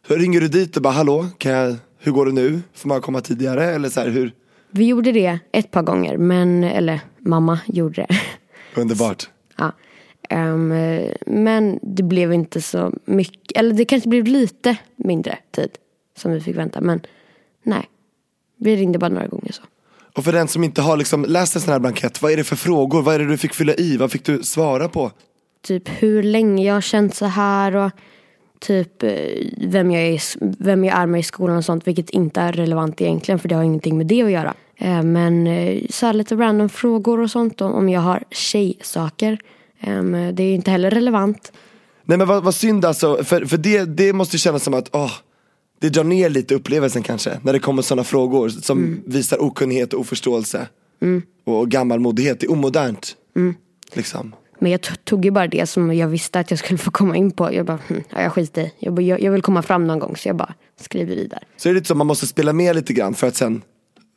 så 0.08 0.14
ringer 0.14 0.40
du 0.40 0.48
dit 0.48 0.76
och 0.76 0.82
bara 0.82 0.92
hallå, 0.92 1.26
kan 1.38 1.52
jag, 1.52 1.76
hur 1.98 2.12
går 2.12 2.26
det 2.26 2.32
nu? 2.32 2.62
Får 2.74 2.88
man 2.88 3.00
komma 3.00 3.20
tidigare? 3.20 3.64
Eller 3.64 3.88
så 3.88 4.00
här, 4.00 4.08
hur? 4.08 4.32
Vi 4.70 4.86
gjorde 4.86 5.12
det 5.12 5.38
ett 5.52 5.70
par 5.70 5.82
gånger, 5.82 6.16
men, 6.16 6.64
eller 6.64 7.00
mamma 7.18 7.58
gjorde 7.66 7.94
det. 7.94 8.20
Underbart. 8.80 9.30
Ja. 9.56 9.72
Ehm, 10.28 10.68
men 11.26 11.78
det 11.82 12.02
blev 12.02 12.32
inte 12.32 12.60
så 12.60 12.92
mycket, 13.04 13.58
eller 13.58 13.74
det 13.74 13.84
kanske 13.84 14.08
blev 14.08 14.26
lite 14.26 14.76
mindre 14.96 15.38
tid 15.50 15.70
som 16.16 16.32
vi 16.32 16.40
fick 16.40 16.56
vänta. 16.56 16.80
Men 16.80 17.00
nej, 17.62 17.88
vi 18.56 18.76
ringde 18.76 18.98
bara 18.98 19.10
några 19.10 19.26
gånger 19.26 19.52
så. 19.52 19.62
Och 20.16 20.24
för 20.24 20.32
den 20.32 20.48
som 20.48 20.64
inte 20.64 20.82
har 20.82 20.96
liksom 20.96 21.24
läst 21.28 21.54
en 21.54 21.62
sån 21.62 21.72
här 21.72 21.80
blankett, 21.80 22.22
vad 22.22 22.32
är 22.32 22.36
det 22.36 22.44
för 22.44 22.56
frågor? 22.56 23.02
Vad 23.02 23.14
är 23.14 23.18
det 23.18 23.26
du 23.26 23.36
fick 23.36 23.54
fylla 23.54 23.74
i? 23.74 23.96
Vad 23.96 24.12
fick 24.12 24.24
du 24.24 24.42
svara 24.42 24.88
på? 24.88 25.10
Typ 25.62 25.88
hur 25.88 26.22
länge 26.22 26.66
jag 26.66 26.74
har 26.74 26.80
känt 26.80 27.14
så 27.14 27.26
här 27.26 27.76
och 27.76 27.90
typ 28.58 29.02
eh, 29.02 29.12
vem 29.58 29.90
jag 29.90 30.02
är, 30.02 30.22
vem 30.64 30.84
jag 30.84 30.96
är 30.98 31.06
med 31.06 31.20
i 31.20 31.22
skolan 31.22 31.56
och 31.56 31.64
sånt. 31.64 31.86
Vilket 31.86 32.10
inte 32.10 32.40
är 32.40 32.52
relevant 32.52 33.00
egentligen 33.00 33.38
för 33.38 33.48
det 33.48 33.54
har 33.54 33.62
ingenting 33.62 33.98
med 33.98 34.06
det 34.06 34.22
att 34.22 34.30
göra. 34.30 34.54
Eh, 34.76 35.02
Men 35.02 35.46
eh, 35.46 35.82
så 35.90 36.06
här 36.06 36.12
lite 36.12 36.34
random 36.34 36.68
frågor 36.68 37.20
och 37.20 37.30
sånt 37.30 37.60
om, 37.60 37.88
jag 37.88 38.00
har 38.00 38.24
tjejsaker. 38.30 39.38
Ehm, 39.80 40.12
Det 40.34 40.42
är 40.42 40.46
ju 40.46 40.54
inte 40.54 40.70
heller 40.70 40.90
relevant. 40.90 41.52
Nej 42.04 42.18
men 42.18 42.26
vad, 42.26 42.44
vad 42.44 42.54
synd 42.54 42.84
alltså, 42.84 43.24
för, 43.24 43.44
för 43.44 43.56
det, 43.56 43.84
det 43.84 44.12
måste 44.12 44.38
kännas 44.38 44.62
som 44.64 44.74
att, 44.74 44.88
åh, 44.92 45.12
det 45.82 45.90
drar 45.90 46.04
ner 46.04 46.30
lite 46.30 46.54
upplevelsen 46.54 47.02
kanske. 47.02 47.38
När 47.42 47.52
det 47.52 47.58
kommer 47.58 47.82
sådana 47.82 48.04
frågor 48.04 48.48
som 48.48 49.02
visar 49.06 49.42
okunnighet 49.42 49.92
och 49.92 50.00
oförståelse. 50.00 50.68
Och 51.44 51.68
gammalmodighet, 51.68 52.40
det 52.40 52.46
är 52.46 52.50
omodernt. 52.50 53.16
Liksom. 53.92 54.34
Men 54.58 54.72
jag 54.72 55.04
tog 55.04 55.24
ju 55.24 55.30
bara 55.30 55.46
det 55.46 55.66
som 55.66 55.94
jag 55.94 56.08
visste 56.08 56.40
att 56.40 56.50
jag 56.50 56.58
skulle 56.58 56.78
få 56.78 56.90
komma 56.90 57.16
in 57.16 57.30
på. 57.30 57.54
Jag 57.54 57.66
bara, 57.66 57.78
hm, 57.88 58.02
ja, 58.10 58.22
jag 58.22 58.32
skiter 58.32 58.62
i. 58.62 58.72
Jag, 58.78 58.94
bara, 58.94 59.02
jag, 59.02 59.20
jag 59.20 59.32
vill 59.32 59.42
komma 59.42 59.62
fram 59.62 59.86
någon 59.86 59.98
gång 59.98 60.16
så 60.16 60.28
jag 60.28 60.36
bara 60.36 60.54
skriver 60.80 61.14
i 61.14 61.26
där. 61.26 61.42
Så 61.56 61.68
är 61.68 61.72
det 61.72 61.74
lite 61.74 61.88
som 61.88 61.98
man 61.98 62.06
måste 62.06 62.26
spela 62.26 62.52
med 62.52 62.76
lite 62.76 62.92
grann 62.92 63.14
för 63.14 63.26
att 63.26 63.36
sen 63.36 63.62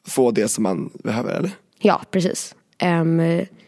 få 0.07 0.31
det 0.31 0.47
som 0.47 0.63
man 0.63 0.89
behöver 1.03 1.33
eller? 1.33 1.51
Ja, 1.79 2.01
precis. 2.11 2.55
Ehm, 2.77 3.19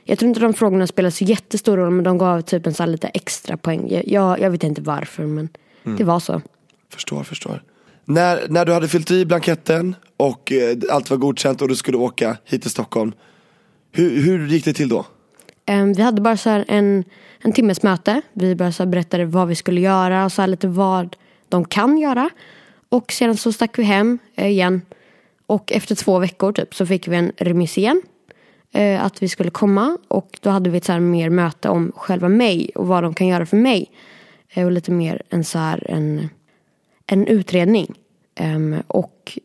jag 0.03 0.19
tror 0.19 0.29
inte 0.29 0.39
de 0.39 0.53
frågorna 0.53 0.87
spelar 0.87 1.09
så 1.09 1.23
jättestor 1.23 1.77
roll 1.77 1.91
men 1.91 2.03
de 2.03 2.17
gav 2.17 2.41
typ 2.41 2.67
en 2.67 2.73
sån 2.73 2.83
här 2.83 2.91
lite 2.91 3.07
extra 3.07 3.57
poäng. 3.57 3.87
Jag, 3.89 4.07
jag, 4.07 4.39
jag 4.39 4.51
vet 4.51 4.63
inte 4.63 4.81
varför 4.81 5.25
men 5.25 5.49
det 5.97 6.03
var 6.03 6.19
så. 6.19 6.41
Förstår, 6.89 7.23
förstår. 7.23 7.63
När, 8.09 8.47
när 8.49 8.65
du 8.65 8.73
hade 8.73 8.87
fyllt 8.87 9.11
i 9.11 9.25
blanketten 9.25 9.95
och 10.17 10.51
eh, 10.51 10.77
allt 10.91 11.09
var 11.09 11.17
godkänt 11.17 11.61
och 11.61 11.67
du 11.67 11.75
skulle 11.75 11.97
åka 11.97 12.37
hit 12.45 12.61
till 12.61 12.71
Stockholm. 12.71 13.11
Hur, 13.91 14.21
hur 14.21 14.47
gick 14.47 14.65
det 14.65 14.73
till 14.73 14.89
då? 14.89 15.05
Um, 15.71 15.93
vi 15.93 16.01
hade 16.01 16.21
bara 16.21 16.37
så 16.37 16.49
här 16.49 16.65
en, 16.67 17.03
en 17.41 17.51
timmes 17.51 17.83
möte. 17.83 18.21
Vi 18.33 18.55
bara 18.55 18.71
så 18.71 18.85
berättade 18.85 19.25
vad 19.25 19.47
vi 19.47 19.55
skulle 19.55 19.81
göra 19.81 20.25
och 20.25 20.31
så 20.31 20.41
här 20.41 20.47
lite 20.47 20.67
vad 20.67 21.15
de 21.49 21.65
kan 21.65 21.97
göra. 21.97 22.29
Och 22.89 23.11
sedan 23.11 23.37
så 23.37 23.53
stack 23.53 23.79
vi 23.79 23.83
hem 23.83 24.19
eh, 24.35 24.47
igen. 24.47 24.81
Och 25.45 25.71
efter 25.71 25.95
två 25.95 26.19
veckor 26.19 26.51
typ 26.51 26.75
så 26.75 26.85
fick 26.85 27.07
vi 27.07 27.15
en 27.15 27.31
remiss 27.37 27.77
igen. 27.77 28.01
Eh, 28.71 29.05
att 29.05 29.23
vi 29.23 29.27
skulle 29.27 29.49
komma 29.49 29.97
och 30.07 30.39
då 30.41 30.49
hade 30.49 30.69
vi 30.69 30.77
ett 30.77 30.85
så 30.85 30.91
här 30.91 30.99
mer 30.99 31.29
möte 31.29 31.69
om 31.69 31.91
själva 31.95 32.29
mig 32.29 32.71
och 32.75 32.87
vad 32.87 33.03
de 33.03 33.13
kan 33.13 33.27
göra 33.27 33.45
för 33.45 33.57
mig. 33.57 33.91
Eh, 34.49 34.65
och 34.65 34.71
lite 34.71 34.91
mer 34.91 35.21
en 35.29 35.43
så 35.43 35.59
här 35.59 35.85
en, 35.89 36.29
en 37.07 37.27
utredning. 37.27 37.95
Ehm, 38.35 38.75
och 38.87 39.37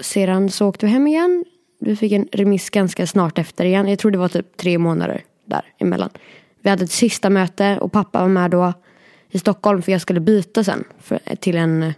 sedan 0.00 0.50
så 0.50 0.66
åkte 0.68 0.86
vi 0.86 0.92
hem 0.92 1.06
igen. 1.06 1.44
Vi 1.80 1.96
fick 1.96 2.12
en 2.12 2.28
remiss 2.32 2.70
ganska 2.70 3.06
snart 3.06 3.38
efter 3.38 3.64
igen. 3.64 3.88
Jag 3.88 3.98
tror 3.98 4.10
det 4.10 4.18
var 4.18 4.28
typ 4.28 4.56
tre 4.56 4.78
månader 4.78 5.24
där 5.44 5.62
emellan. 5.78 6.10
Vi 6.62 6.70
hade 6.70 6.84
ett 6.84 6.90
sista 6.90 7.30
möte 7.30 7.78
och 7.80 7.92
pappa 7.92 8.20
var 8.20 8.28
med 8.28 8.50
då 8.50 8.72
i 9.30 9.38
Stockholm 9.38 9.82
för 9.82 9.92
jag 9.92 10.00
skulle 10.00 10.20
byta 10.20 10.64
sen 10.64 10.84
för, 10.98 11.18
till 11.40 11.56
en 11.56 11.92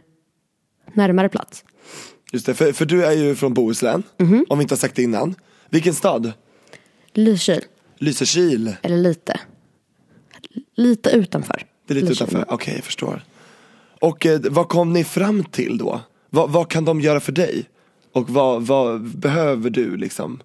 närmare 0.92 1.28
plats. 1.28 1.64
Just 2.32 2.46
det, 2.46 2.54
för, 2.54 2.72
för 2.72 2.84
du 2.84 3.04
är 3.04 3.12
ju 3.12 3.34
från 3.34 3.54
Bohuslän, 3.54 4.02
Mhm. 4.18 4.46
om 4.48 4.58
vi 4.58 4.62
inte 4.62 4.72
har 4.72 4.78
sagt 4.78 4.96
det 4.96 5.02
innan. 5.02 5.34
Vilken 5.70 5.94
stad? 5.94 6.32
Lysekil, 7.14 7.64
Lysekil. 7.98 8.74
eller 8.82 8.96
lite. 8.96 9.40
Lite 10.76 11.10
utanför. 11.10 11.62
Det 11.86 11.92
är 11.92 11.94
lite 11.94 12.08
Lysekil. 12.08 12.28
utanför, 12.36 12.54
okej 12.54 12.74
jag 12.74 12.84
förstår. 12.84 13.22
Och 14.02 14.26
eh, 14.26 14.40
vad 14.50 14.68
kom 14.68 14.92
ni 14.92 15.04
fram 15.04 15.44
till 15.44 15.78
då? 15.78 16.00
Vad, 16.30 16.50
vad 16.50 16.68
kan 16.68 16.84
de 16.84 17.00
göra 17.00 17.20
för 17.20 17.32
dig? 17.32 17.64
Och 18.12 18.30
vad, 18.30 18.62
vad 18.62 19.18
behöver 19.18 19.70
du 19.70 19.96
liksom 19.96 20.42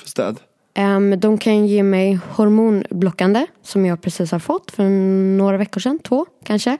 för 0.00 0.08
stöd? 0.08 0.40
Um, 0.78 1.20
de 1.20 1.38
kan 1.38 1.66
ge 1.66 1.82
mig 1.82 2.18
hormonblockande 2.30 3.46
som 3.62 3.86
jag 3.86 4.02
precis 4.02 4.32
har 4.32 4.38
fått 4.38 4.70
för 4.70 4.88
några 5.36 5.56
veckor 5.56 5.80
sedan, 5.80 5.98
två 5.98 6.26
kanske. 6.44 6.78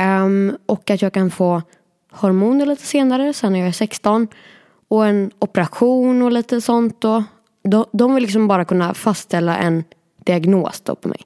Um, 0.00 0.56
och 0.66 0.90
att 0.90 1.02
jag 1.02 1.12
kan 1.12 1.30
få 1.30 1.62
hormoner 2.10 2.66
lite 2.66 2.86
senare, 2.86 3.32
sen 3.32 3.52
när 3.52 3.58
jag 3.58 3.68
är 3.68 3.72
16. 3.72 4.28
Och 4.88 5.06
en 5.06 5.30
operation 5.38 6.22
och 6.22 6.32
lite 6.32 6.60
sånt. 6.60 7.04
Och 7.04 7.22
De, 7.64 7.84
de 7.92 8.14
vill 8.14 8.22
liksom 8.22 8.48
bara 8.48 8.64
kunna 8.64 8.94
fastställa 8.94 9.56
en 9.56 9.84
diagnos 10.24 10.80
då 10.80 10.94
på 10.94 11.08
mig. 11.08 11.20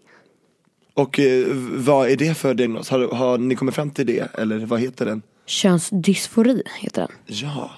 Och 0.97 1.21
eh, 1.21 1.47
vad 1.73 2.11
är 2.11 2.17
det 2.17 2.35
för 2.35 2.55
diagnos? 2.55 2.89
Har, 2.89 3.09
har 3.09 3.39
ni 3.39 3.55
kommit 3.57 3.75
fram 3.75 3.91
till 3.91 4.07
det? 4.07 4.35
Eller 4.35 4.59
vad 4.59 4.81
heter 4.81 5.07
den? 5.07 5.23
Könsdysfori 5.47 6.63
heter 6.81 7.01
den. 7.01 7.11
Ja. 7.27 7.71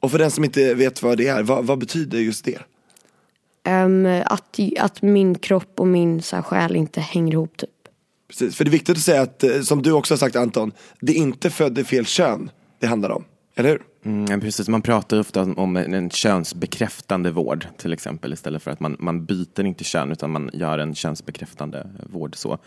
Och 0.00 0.10
för 0.10 0.18
den 0.18 0.30
som 0.30 0.44
inte 0.44 0.74
vet 0.74 1.02
vad 1.02 1.18
det 1.18 1.26
är, 1.26 1.42
vad, 1.42 1.64
vad 1.64 1.78
betyder 1.78 2.18
just 2.18 2.44
det? 2.44 2.58
Ehm, 3.64 4.22
att, 4.26 4.58
att 4.78 5.02
min 5.02 5.38
kropp 5.38 5.80
och 5.80 5.86
min 5.86 6.22
så 6.22 6.36
här, 6.36 6.42
själ 6.42 6.76
inte 6.76 7.00
hänger 7.00 7.32
ihop 7.32 7.56
typ. 7.56 7.70
Precis, 8.28 8.56
för 8.56 8.64
det 8.64 8.68
är 8.68 8.72
viktigt 8.72 8.96
att 8.96 9.02
säga 9.02 9.22
att, 9.22 9.42
eh, 9.42 9.60
som 9.60 9.82
du 9.82 9.92
också 9.92 10.14
har 10.14 10.18
sagt 10.18 10.36
Anton, 10.36 10.72
det 11.00 11.12
är 11.12 11.16
inte 11.16 11.50
född 11.50 11.78
i 11.78 11.84
fel 11.84 12.06
kön 12.06 12.50
det 12.78 12.86
handlar 12.86 13.10
om. 13.10 13.24
Eller 13.56 13.68
hur? 13.68 13.82
Mm, 14.04 14.40
precis, 14.40 14.68
man 14.68 14.82
pratar 14.82 15.20
ofta 15.20 15.42
om 15.42 15.76
en, 15.76 16.10
könsbekräftande 16.10 17.30
vård 17.30 17.66
till 17.76 17.92
exempel 17.92 18.32
istället 18.32 18.62
för 18.62 18.70
att 18.70 18.80
man, 18.80 18.96
man 18.98 19.24
byter 19.24 19.64
inte 19.64 19.84
kön 19.84 20.12
utan 20.12 20.30
man 20.30 20.50
gör 20.52 20.78
en 20.78 20.94
könsbekräftande 20.94 21.86
vård. 22.06 22.36
Så. 22.36 22.58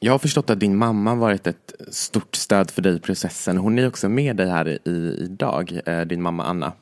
Jag 0.00 0.12
har 0.12 0.18
förstått 0.18 0.50
att 0.50 0.60
din 0.60 0.76
mamma 0.76 1.14
varit 1.14 1.46
ett 1.46 1.72
stort 1.90 2.34
stöd 2.34 2.70
för 2.70 2.82
dig 2.82 2.96
i 2.96 3.00
processen. 3.00 3.56
Hon 3.56 3.78
är 3.78 3.88
också 3.88 4.08
med 4.08 4.36
dig 4.36 4.48
här 4.48 4.68
i, 4.88 5.16
idag, 5.18 5.80
eh, 5.86 6.00
din 6.00 6.22
mamma 6.22 6.44
Anna. 6.44 6.72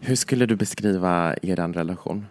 Hur 0.00 0.16
skulle 0.16 0.46
du 0.46 0.56
beskriva 0.56 1.36
er 1.42 1.72
relation? 1.72 2.26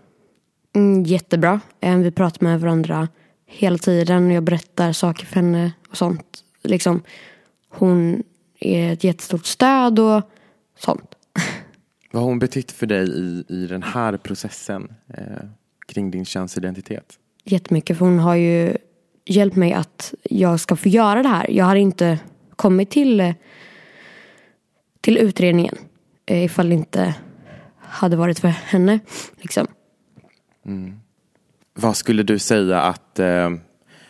Mm, 0.76 1.04
jättebra. 1.04 1.60
Eh, 1.82 1.98
Vi 1.98 2.12
pratar 2.12 2.44
med 2.44 2.62
varandra 2.62 3.08
hela 3.46 3.78
tiden. 3.78 4.32
Jag 4.32 4.44
berättar 4.44 4.94
saker 4.94 5.26
för 5.26 5.36
henne 5.36 5.72
och 5.90 5.98
sånt. 5.98 6.44
Liksom, 6.64 7.02
hon 7.70 8.24
är 8.60 8.94
ett 8.94 9.04
jättestort 9.04 9.46
stöd 9.46 10.00
och 10.00 10.30
sånt. 10.80 11.16
Vad 12.12 12.24
har 12.24 12.30
hon 12.30 12.40
betytt 12.40 12.72
för 12.72 12.88
dig 12.88 13.10
i, 13.10 13.46
i 13.50 13.68
den 13.68 13.84
här 13.84 14.18
processen 14.18 14.94
eh, 15.08 15.48
kring 15.88 16.12
din 16.12 16.26
könsidentitet? 16.26 17.20
Jättemycket 17.44 17.98
för 17.98 18.06
hon 18.06 18.20
har 18.20 18.36
ju 18.36 18.78
hjälpt 19.26 19.56
mig 19.56 19.74
att 19.74 20.14
jag 20.24 20.60
ska 20.60 20.76
få 20.76 20.90
göra 20.90 21.24
det 21.24 21.30
här. 21.30 21.50
Jag 21.50 21.66
hade 21.66 21.80
inte 21.80 22.20
kommit 22.56 22.90
till, 22.90 23.34
till 25.02 25.18
utredningen 25.18 25.76
eh, 26.26 26.44
ifall 26.44 26.70
det 26.70 26.76
inte 26.76 27.16
hade 27.80 28.16
varit 28.16 28.40
för 28.40 28.48
henne. 28.48 29.00
Liksom. 29.38 29.68
Vad 31.74 31.98
skulle 31.98 32.24
du 32.24 32.40
säga 32.40 32.82
att 32.82 33.20
eh, 33.20 33.52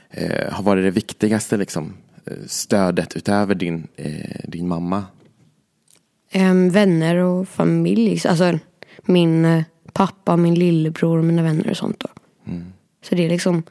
eh, 0.09 0.53
har 0.53 0.63
varit 0.63 0.83
det 0.83 0.91
viktigaste 0.91 1.57
liksom, 1.57 1.93
stödet 2.47 3.15
utöver 3.15 3.55
din, 3.55 3.87
eh, 3.95 4.39
din 4.43 4.67
mamma? 4.67 5.05
Vänner 6.71 7.15
och 7.15 7.47
familj. 7.47 8.21
Alltså 8.27 8.59
min 9.01 9.45
eh, 9.45 9.63
pappa, 9.93 10.37
min 10.37 10.55
lillebror 10.55 11.17
och 11.17 11.25
mina 11.25 11.43
vänner 11.43 11.69
och 11.69 11.77
sånt. 11.77 11.99
Då. 11.99 12.07
Så 13.09 13.15
det 13.15 13.25
är 13.25 13.29
liksom 13.29 13.63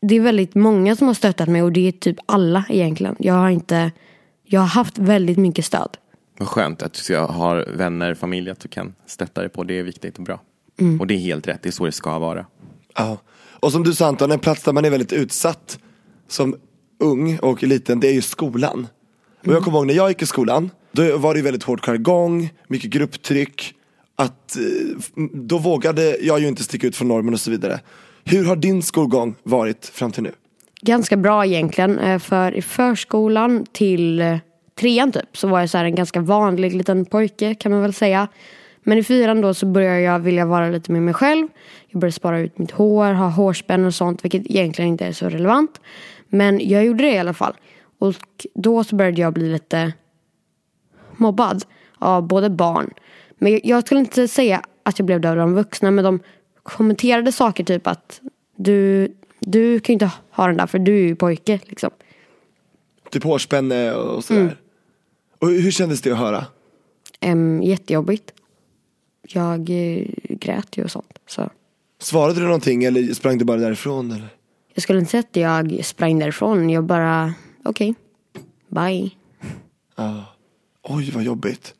Det 0.00 0.14
är 0.14 0.20
väldigt 0.20 0.54
många 0.54 0.96
som 0.96 1.06
har 1.06 1.14
stöttat 1.14 1.48
mig 1.48 1.62
och 1.62 1.72
det 1.72 1.88
är 1.88 1.92
typ 1.92 2.16
alla 2.26 2.64
egentligen. 2.68 3.16
Jag 3.18 3.34
har 3.34 3.50
inte 3.50 3.92
Jag 4.44 4.60
har 4.60 4.66
haft 4.66 4.98
väldigt 4.98 5.38
mycket 5.38 5.64
stöd. 5.64 5.96
Vad 6.38 6.48
skönt 6.48 6.82
att 6.82 7.06
du 7.06 7.16
har 7.16 7.68
vänner, 7.76 8.14
familj 8.14 8.50
att 8.50 8.60
du 8.60 8.68
kan 8.68 8.94
stötta 9.06 9.40
dig 9.40 9.50
på. 9.50 9.64
Det 9.64 9.78
är 9.78 9.82
viktigt 9.82 10.18
och 10.18 10.24
bra. 10.24 10.40
Och 11.00 11.06
det 11.06 11.14
är 11.14 11.18
helt 11.18 11.48
rätt, 11.48 11.62
det 11.62 11.68
är 11.68 11.72
så 11.72 11.84
det 11.84 11.92
ska 11.92 12.18
vara. 12.18 12.46
Ja. 12.96 13.18
Och 13.60 13.72
som 13.72 13.82
du 13.82 13.94
sa 13.94 14.06
Anton, 14.06 14.32
en 14.32 14.38
plats 14.38 14.62
där 14.62 14.72
man 14.72 14.84
är 14.84 14.90
väldigt 14.90 15.12
utsatt 15.12 15.78
som 16.28 16.56
ung 16.98 17.38
och 17.38 17.62
liten, 17.62 18.00
det 18.00 18.08
är 18.08 18.12
ju 18.12 18.22
skolan. 18.22 18.86
Och 19.46 19.52
jag 19.52 19.62
kommer 19.62 19.78
ihåg 19.78 19.86
när 19.86 19.94
jag 19.94 20.08
gick 20.08 20.22
i 20.22 20.26
skolan, 20.26 20.70
då 20.92 21.18
var 21.18 21.34
det 21.34 21.38
ju 21.38 21.44
väldigt 21.44 21.62
hård 21.62 21.80
jargong, 21.80 22.50
mycket 22.68 22.90
grupptryck. 22.90 23.74
Att, 24.16 24.56
eh, 24.56 24.62
då 25.32 25.58
vågade 25.58 26.16
jag 26.20 26.40
ju 26.40 26.48
inte 26.48 26.62
sticka 26.62 26.86
ut 26.86 26.96
från 26.96 27.08
normen 27.08 27.34
och 27.34 27.40
så 27.40 27.50
vidare. 27.50 27.80
Hur 28.24 28.44
har 28.44 28.56
din 28.56 28.82
skolgång 28.82 29.34
varit 29.42 29.86
fram 29.86 30.12
till 30.12 30.22
nu? 30.22 30.32
Ganska 30.80 31.16
bra 31.16 31.46
egentligen. 31.46 31.98
Eh, 31.98 32.18
för 32.18 32.52
i 32.52 32.62
förskolan 32.62 33.66
till 33.72 34.20
eh, 34.20 34.36
trean 34.80 35.12
typ 35.12 35.36
så 35.36 35.48
var 35.48 35.60
jag 35.60 35.70
så 35.70 35.78
här 35.78 35.84
en 35.84 35.94
ganska 35.94 36.20
vanlig 36.20 36.74
liten 36.74 37.04
pojke 37.04 37.54
kan 37.54 37.72
man 37.72 37.82
väl 37.82 37.94
säga. 37.94 38.28
Men 38.82 38.98
i 38.98 39.02
fyran 39.02 39.40
då 39.40 39.54
så 39.54 39.66
började 39.66 40.00
jag 40.00 40.18
vilja 40.18 40.46
vara 40.46 40.70
lite 40.70 40.92
med 40.92 41.02
mig 41.02 41.14
själv. 41.14 41.48
Jag 41.88 42.00
började 42.00 42.12
spara 42.12 42.38
ut 42.38 42.58
mitt 42.58 42.70
hår, 42.70 43.12
ha 43.12 43.28
hårspänn 43.28 43.84
och 43.84 43.94
sånt 43.94 44.24
vilket 44.24 44.46
egentligen 44.46 44.90
inte 44.90 45.06
är 45.06 45.12
så 45.12 45.28
relevant. 45.28 45.80
Men 46.34 46.68
jag 46.68 46.84
gjorde 46.84 47.04
det 47.04 47.14
i 47.14 47.18
alla 47.18 47.34
fall. 47.34 47.54
Och 47.98 48.14
då 48.54 48.84
så 48.84 48.96
började 48.96 49.20
jag 49.20 49.32
bli 49.32 49.52
lite 49.52 49.92
mobbad 51.16 51.64
av 51.98 52.26
både 52.26 52.50
barn. 52.50 52.90
Men 53.38 53.60
jag, 53.64 53.86
skulle 53.86 54.00
inte 54.00 54.28
säga 54.28 54.62
att 54.82 54.98
jag 54.98 55.06
blev 55.06 55.20
det 55.20 55.30
av 55.30 55.36
de 55.36 55.54
vuxna 55.54 55.90
men 55.90 56.04
de 56.04 56.20
kommenterade 56.62 57.32
saker 57.32 57.64
typ 57.64 57.86
att 57.86 58.20
du, 58.56 59.08
du 59.38 59.80
kan 59.80 59.92
ju 59.92 59.94
inte 59.94 60.10
ha 60.30 60.46
den 60.46 60.56
där 60.56 60.66
för 60.66 60.78
du 60.78 60.94
är 60.94 61.06
ju 61.06 61.16
pojke 61.16 61.60
liksom. 61.64 61.90
Typ 63.10 63.24
hårspänne 63.24 63.94
och 63.94 64.24
sådär. 64.24 64.56
Och 65.38 65.48
hur 65.48 65.70
kändes 65.70 66.00
det 66.00 66.12
att 66.12 66.18
höra? 66.18 66.46
Um, 67.26 67.62
jättejobbigt. 67.62 68.32
Jag 69.28 69.70
eh, 69.70 70.06
grät 70.28 70.76
ju 70.76 70.84
och 70.84 70.90
sånt. 70.90 71.18
Så. 71.26 71.50
Svarade 71.98 72.40
du 72.40 72.46
någonting 72.46 72.84
eller 72.84 73.14
sprang 73.14 73.38
du 73.38 73.44
bara 73.44 73.60
därifrån? 73.60 74.10
Eller? 74.12 74.28
Jag 74.74 74.82
skulle 74.82 74.98
inte 74.98 75.10
säga 75.10 75.50
att 75.56 75.70
jag 75.72 75.84
sprang 75.84 76.18
därifrån. 76.18 76.70
Jag 76.70 76.84
bara, 76.84 77.34
okej, 77.64 77.94
bye. 78.68 79.10
Oj 80.82 81.10
vad 81.14 81.22
jobbigt. 81.24 81.74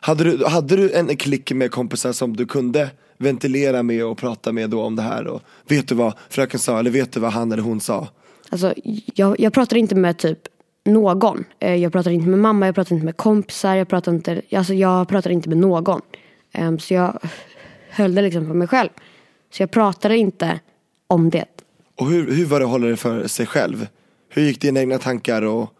Hade 0.00 0.24
du, 0.24 0.44
hade 0.46 0.76
du 0.76 0.92
en 0.92 1.16
klick 1.16 1.52
med 1.52 1.70
kompisar 1.70 2.12
som 2.12 2.36
du 2.36 2.46
kunde 2.46 2.90
ventilera 3.18 3.82
med 3.82 4.04
och 4.04 4.18
prata 4.18 4.52
med 4.52 4.70
då 4.70 4.82
om 4.82 4.96
det 4.96 5.02
här? 5.02 5.26
Och 5.26 5.42
vet 5.68 5.88
du 5.88 5.94
vad 5.94 6.14
fröken 6.28 6.60
sa 6.60 6.78
eller 6.78 6.90
vet 6.90 7.12
du 7.12 7.20
vad 7.20 7.32
han 7.32 7.52
eller 7.52 7.62
hon 7.62 7.80
sa? 7.80 8.08
Alltså, 8.50 8.74
jag, 9.14 9.40
jag 9.40 9.52
pratar 9.52 9.76
inte 9.76 9.94
med 9.94 10.18
typ 10.18 10.38
någon. 10.84 11.44
Eh, 11.58 11.74
Jag 11.74 11.92
pratar 11.92 12.10
inte 12.10 12.28
med 12.28 12.38
mamma, 12.38 12.66
jag 12.66 12.74
pratar 12.74 12.94
inte 12.94 13.04
med 13.04 13.16
kompisar, 13.16 13.74
jag 13.74 13.88
pratar 13.88 14.12
inte, 14.12 14.42
alltså 14.52 14.74
jag 14.74 15.08
pratar 15.08 15.30
inte 15.30 15.48
med 15.48 15.58
någon. 15.58 16.00
Em, 16.52 16.78
Så 16.78 16.94
jag 16.94 17.18
höll 17.90 18.14
det 18.14 18.22
liksom 18.22 18.46
för 18.46 18.54
mig 18.54 18.68
själv. 18.68 18.88
Så 19.52 19.62
jag 19.62 19.70
pratade 19.70 20.16
inte 20.16 20.60
om 21.06 21.30
det. 21.30 21.44
Och 22.00 22.10
hur, 22.10 22.32
hur 22.32 22.46
var 22.46 22.60
det 22.60 22.64
att 22.64 22.70
hålla 22.70 22.86
det 22.86 22.96
för 22.96 23.26
sig 23.26 23.46
själv? 23.46 23.86
Hur 24.28 24.42
gick 24.42 24.60
dina 24.60 24.80
egna 24.80 24.98
tankar 24.98 25.42
och, 25.42 25.74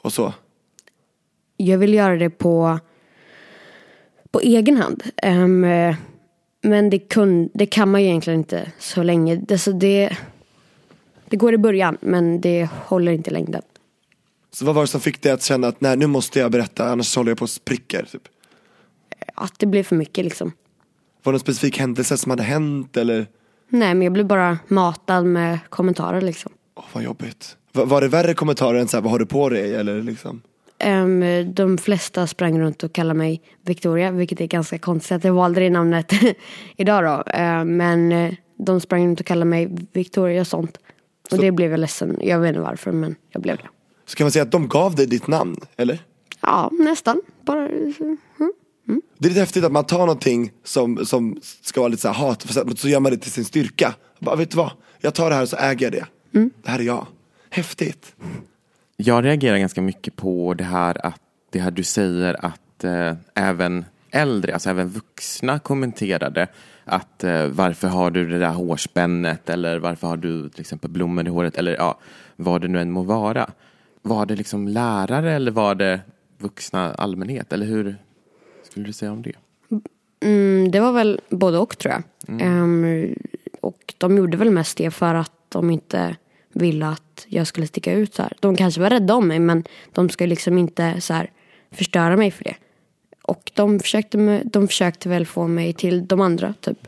och 0.00 0.12
så? 0.12 0.32
Jag 1.56 1.78
vill 1.78 1.94
göra 1.94 2.16
det 2.16 2.30
på, 2.30 2.78
på 4.30 4.40
egen 4.40 4.76
hand. 4.76 5.02
Eh, 5.16 5.48
men 6.62 6.90
det, 6.90 6.98
kun, 6.98 7.50
det 7.54 7.66
kan 7.66 7.90
man 7.90 8.02
ju 8.02 8.08
egentligen 8.08 8.38
inte 8.38 8.72
så 8.78 9.02
länge. 9.02 9.36
Det, 9.36 9.58
så 9.58 9.72
det, 9.72 10.16
det 11.28 11.36
går 11.36 11.54
i 11.54 11.58
början 11.58 11.96
men 12.00 12.40
det 12.40 12.68
håller 12.86 13.12
inte 13.12 13.30
i 13.30 13.32
längden. 13.32 13.62
Så 14.50 14.64
vad 14.64 14.74
var 14.74 14.82
det 14.82 14.88
som 14.88 15.00
fick 15.00 15.22
dig 15.22 15.32
att 15.32 15.42
känna 15.42 15.66
att 15.66 15.80
nej 15.80 15.96
nu 15.96 16.06
måste 16.06 16.38
jag 16.38 16.52
berätta 16.52 16.88
annars 16.88 17.16
håller 17.16 17.30
jag 17.30 17.38
på 17.38 17.44
att 17.44 17.50
spricka? 17.50 18.04
Typ? 18.04 18.28
Att 19.34 19.58
det 19.58 19.66
blev 19.66 19.82
för 19.82 19.96
mycket 19.96 20.24
liksom. 20.24 20.52
Var 21.22 21.32
det 21.32 21.34
någon 21.34 21.40
specifik 21.40 21.78
händelse 21.78 22.16
som 22.16 22.30
hade 22.30 22.42
hänt 22.42 22.96
eller? 22.96 23.26
Nej 23.74 23.94
men 23.94 24.02
jag 24.02 24.12
blev 24.12 24.26
bara 24.26 24.58
matad 24.68 25.26
med 25.26 25.58
kommentarer 25.68 26.20
liksom. 26.20 26.52
Åh, 26.76 26.84
vad 26.92 27.02
jobbigt. 27.02 27.56
Va- 27.72 27.84
Var 27.84 28.00
det 28.00 28.08
värre 28.08 28.34
kommentarer 28.34 28.78
än 28.78 28.88
så 28.88 28.96
här, 28.96 29.02
vad 29.02 29.10
har 29.12 29.18
du 29.18 29.26
på 29.26 29.48
dig? 29.48 29.74
Eller 29.74 30.02
liksom? 30.02 30.42
Ehm, 30.78 31.24
de 31.54 31.78
flesta 31.78 32.26
sprang 32.26 32.60
runt 32.60 32.82
och 32.82 32.92
kallade 32.92 33.18
mig 33.18 33.42
Victoria, 33.66 34.10
vilket 34.10 34.40
är 34.40 34.46
ganska 34.46 34.78
konstigt 34.78 35.12
att 35.12 35.24
jag 35.24 35.32
valde 35.32 35.60
det 35.60 35.70
namnet 35.70 36.12
idag 36.76 37.04
då. 37.04 37.30
Ehm, 37.32 37.76
men 37.76 38.12
eh, 38.12 38.34
de 38.58 38.80
sprang 38.80 39.06
runt 39.06 39.20
och 39.20 39.26
kallade 39.26 39.50
mig 39.50 39.76
Victoria 39.92 40.40
och 40.40 40.46
sånt. 40.46 40.78
Och 41.30 41.38
det 41.38 41.52
blev 41.52 41.70
jag 41.70 41.80
ledsen, 41.80 42.18
jag 42.20 42.40
vet 42.40 42.48
inte 42.48 42.60
varför 42.60 42.92
men 42.92 43.14
jag 43.30 43.42
blev 43.42 43.56
det. 43.56 43.68
Så 44.06 44.16
kan 44.16 44.24
man 44.24 44.30
säga 44.32 44.42
att 44.42 44.52
de 44.52 44.68
gav 44.68 44.94
dig 44.94 45.06
ditt 45.06 45.26
namn, 45.26 45.56
eller? 45.76 45.98
Ja, 46.40 46.70
nästan. 46.72 47.20
Bara, 47.40 47.68
mm. 47.68 48.16
Det 49.18 49.26
är 49.26 49.28
lite 49.28 49.40
häftigt 49.40 49.64
att 49.64 49.72
man 49.72 49.84
tar 49.84 49.98
någonting 49.98 50.52
som, 50.64 51.06
som 51.06 51.38
ska 51.42 51.80
vara 51.80 51.88
lite 51.88 52.02
så 52.02 52.08
här 52.08 52.14
hat, 52.14 52.46
så 52.76 52.88
gör 52.88 53.00
man 53.00 53.12
det 53.12 53.18
till 53.18 53.32
sin 53.32 53.44
styrka. 53.44 53.94
Bara, 54.18 54.36
vet 54.36 54.50
du 54.50 54.56
vad? 54.56 54.70
Jag 55.00 55.14
tar 55.14 55.30
det 55.30 55.36
här 55.36 55.42
och 55.42 55.48
så 55.48 55.56
äger 55.56 55.86
jag 55.86 55.92
det. 55.92 56.06
Det 56.62 56.70
här 56.70 56.78
är 56.78 56.82
jag. 56.82 57.06
Häftigt. 57.50 58.14
Jag 58.96 59.24
reagerar 59.24 59.58
ganska 59.58 59.82
mycket 59.82 60.16
på 60.16 60.54
det 60.54 60.64
här 60.64 61.06
att 61.06 61.20
det 61.50 61.58
här 61.58 61.70
du 61.70 61.82
säger 61.82 62.44
att 62.46 62.84
eh, 62.84 63.14
även 63.34 63.84
äldre, 64.10 64.52
alltså 64.52 64.70
även 64.70 64.88
vuxna 64.88 65.58
kommenterade 65.58 66.46
att 66.84 67.24
eh, 67.24 67.46
varför 67.46 67.88
har 67.88 68.10
du 68.10 68.28
det 68.28 68.38
där 68.38 68.50
hårspännet 68.50 69.50
eller 69.50 69.78
varför 69.78 70.06
har 70.06 70.16
du 70.16 70.48
till 70.48 70.60
exempel 70.60 70.90
blommor 70.90 71.26
i 71.26 71.30
håret 71.30 71.56
eller 71.56 71.76
ja, 71.76 71.98
vad 72.36 72.60
det 72.60 72.68
nu 72.68 72.80
än 72.80 72.90
må 72.90 73.02
vara. 73.02 73.50
Var 74.02 74.26
det 74.26 74.36
liksom 74.36 74.68
lärare 74.68 75.32
eller 75.32 75.50
var 75.50 75.74
det 75.74 76.00
vuxna 76.38 76.94
allmänhet 76.94 77.52
eller 77.52 77.66
hur 77.66 77.96
skulle 78.74 78.86
du 78.86 78.92
säga 78.92 79.12
om 79.12 79.22
det? 79.22 79.32
Mm, 80.20 80.70
det 80.70 80.80
var 80.80 80.92
väl 80.92 81.20
både 81.28 81.58
och 81.58 81.78
tror 81.78 81.94
jag. 81.94 82.02
Ehm, 82.42 83.14
och 83.60 83.94
de 83.98 84.16
gjorde 84.16 84.36
väl 84.36 84.50
mest 84.50 84.76
det 84.78 84.90
för 84.90 85.14
att 85.14 85.32
de 85.48 85.70
inte 85.70 86.16
ville 86.52 86.86
att 86.86 87.26
jag 87.28 87.46
skulle 87.46 87.66
sticka 87.66 87.92
ut 87.92 88.14
så 88.14 88.22
här. 88.22 88.32
De 88.40 88.56
kanske 88.56 88.80
var 88.80 88.90
rädda 88.90 89.14
om 89.14 89.28
mig 89.28 89.38
men 89.38 89.64
de 89.92 90.08
skulle 90.08 90.28
liksom 90.30 90.58
inte 90.58 91.00
så 91.00 91.14
här 91.14 91.30
förstöra 91.70 92.16
mig 92.16 92.30
för 92.30 92.44
det. 92.44 92.54
Och 93.22 93.52
de 93.54 93.80
försökte, 93.80 94.42
de 94.44 94.68
försökte 94.68 95.08
väl 95.08 95.26
få 95.26 95.46
mig 95.46 95.72
till 95.72 96.06
de 96.06 96.20
andra 96.20 96.54
typ. 96.60 96.78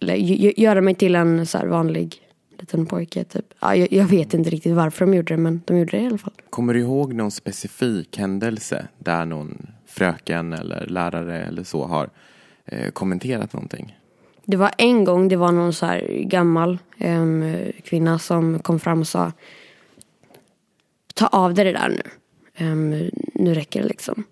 Eller 0.00 0.14
gö- 0.16 0.54
göra 0.56 0.80
mig 0.80 0.94
till 0.94 1.14
en 1.14 1.46
så 1.46 1.58
här 1.58 1.66
vanlig 1.66 2.16
liten 2.58 2.86
pojke 2.86 3.24
typ. 3.24 3.54
Ja, 3.60 3.76
jag, 3.76 3.92
jag 3.92 4.04
vet 4.04 4.34
inte 4.34 4.50
riktigt 4.50 4.74
varför 4.74 5.06
de 5.06 5.14
gjorde 5.14 5.34
det 5.34 5.38
men 5.40 5.60
de 5.64 5.78
gjorde 5.78 5.96
det 5.96 6.02
i 6.02 6.06
alla 6.06 6.18
fall. 6.18 6.32
Kommer 6.50 6.74
du 6.74 6.80
ihåg 6.80 7.14
någon 7.14 7.30
specifik 7.30 8.18
händelse 8.18 8.86
där 8.98 9.24
någon 9.26 9.66
fröken 9.92 10.52
eller 10.52 10.86
lärare 10.86 11.44
eller 11.44 11.64
så 11.64 11.86
har 11.86 12.10
eh, 12.64 12.90
kommenterat 12.90 13.52
någonting? 13.52 13.98
Det 14.44 14.56
var 14.56 14.70
en 14.78 15.04
gång, 15.04 15.28
det 15.28 15.36
var 15.36 15.52
någon 15.52 15.72
så 15.72 15.86
här 15.86 16.22
gammal 16.22 16.78
em, 16.98 17.54
kvinna 17.84 18.18
som 18.18 18.58
kom 18.58 18.80
fram 18.80 19.00
och 19.00 19.08
sa 19.08 19.32
Ta 21.14 21.26
av 21.26 21.54
dig 21.54 21.64
det 21.64 21.72
där 21.72 21.88
nu. 21.88 22.02
Em, 22.54 23.10
nu 23.34 23.54
räcker 23.54 23.82
det 23.82 23.88
liksom. 23.88 24.24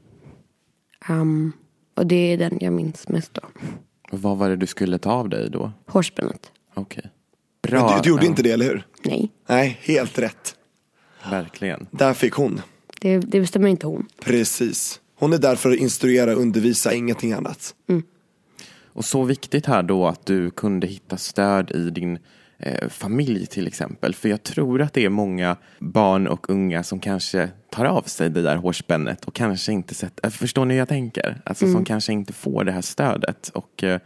Em, 1.08 1.52
och 1.94 2.06
det 2.06 2.32
är 2.32 2.38
den 2.38 2.58
jag 2.60 2.72
minns 2.72 3.08
mest 3.08 3.34
då. 3.34 3.42
Vad 4.10 4.38
var 4.38 4.48
det 4.48 4.56
du 4.56 4.66
skulle 4.66 4.98
ta 4.98 5.12
av 5.12 5.28
dig 5.28 5.50
då? 5.50 5.72
Hårspännet. 5.86 6.52
Okej. 6.74 7.10
Men 7.62 7.70
Bra. 7.70 7.96
du, 7.96 8.02
du 8.02 8.08
gjorde 8.08 8.22
ja, 8.22 8.28
inte 8.28 8.42
det, 8.42 8.50
eller 8.50 8.64
hur? 8.64 8.86
Nej, 9.02 9.32
Nej, 9.46 9.78
helt 9.82 10.18
rätt. 10.18 10.56
Verkligen. 11.30 11.86
Där 11.90 12.14
fick 12.14 12.32
hon. 12.32 12.60
det, 13.00 13.18
det 13.18 13.40
bestämmer 13.40 13.68
inte 13.68 13.86
hon. 13.86 14.06
Precis. 14.24 14.99
Hon 15.20 15.32
är 15.32 15.38
där 15.38 15.56
för 15.56 15.70
att 15.70 15.76
instruera 15.76 16.32
och 16.32 16.40
undervisa, 16.40 16.94
ingenting 16.94 17.32
annat. 17.32 17.74
Och 18.92 19.04
så 19.04 19.22
viktigt 19.22 19.66
här 19.66 19.82
då 19.82 20.06
att 20.06 20.26
du 20.26 20.50
kunde 20.50 20.86
hitta 20.86 21.16
stöd 21.16 21.70
i 21.70 21.90
din 21.90 22.18
eh, 22.58 22.88
familj 22.88 23.46
till 23.46 23.66
exempel. 23.66 24.14
För 24.14 24.28
jag 24.28 24.42
tror 24.42 24.82
att 24.82 24.92
det 24.92 25.04
är 25.04 25.08
många 25.08 25.56
barn 25.78 26.26
och 26.26 26.50
unga 26.50 26.82
som 26.82 27.00
kanske 27.00 27.50
tar 27.70 27.84
av 27.84 28.02
sig 28.02 28.30
det 28.30 28.42
där 28.42 28.56
hårspännet 28.56 29.24
och 29.24 29.34
kanske 29.34 29.72
inte 29.72 29.94
sett, 29.94 30.24
eh, 30.24 30.30
förstår 30.30 30.64
ni 30.64 30.74
hur 30.74 30.78
jag 30.78 30.88
tänker? 30.88 31.40
Alltså 31.44 31.72
som 31.72 31.84
kanske 31.84 32.12
inte 32.12 32.32
får 32.32 32.64
det 32.64 32.72
här 32.72 32.82
stödet 32.82 33.48
och 33.54 33.84
eh, 33.84 34.00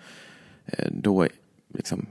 eh, 0.66 0.88
då 0.92 1.27
liksom 1.74 2.07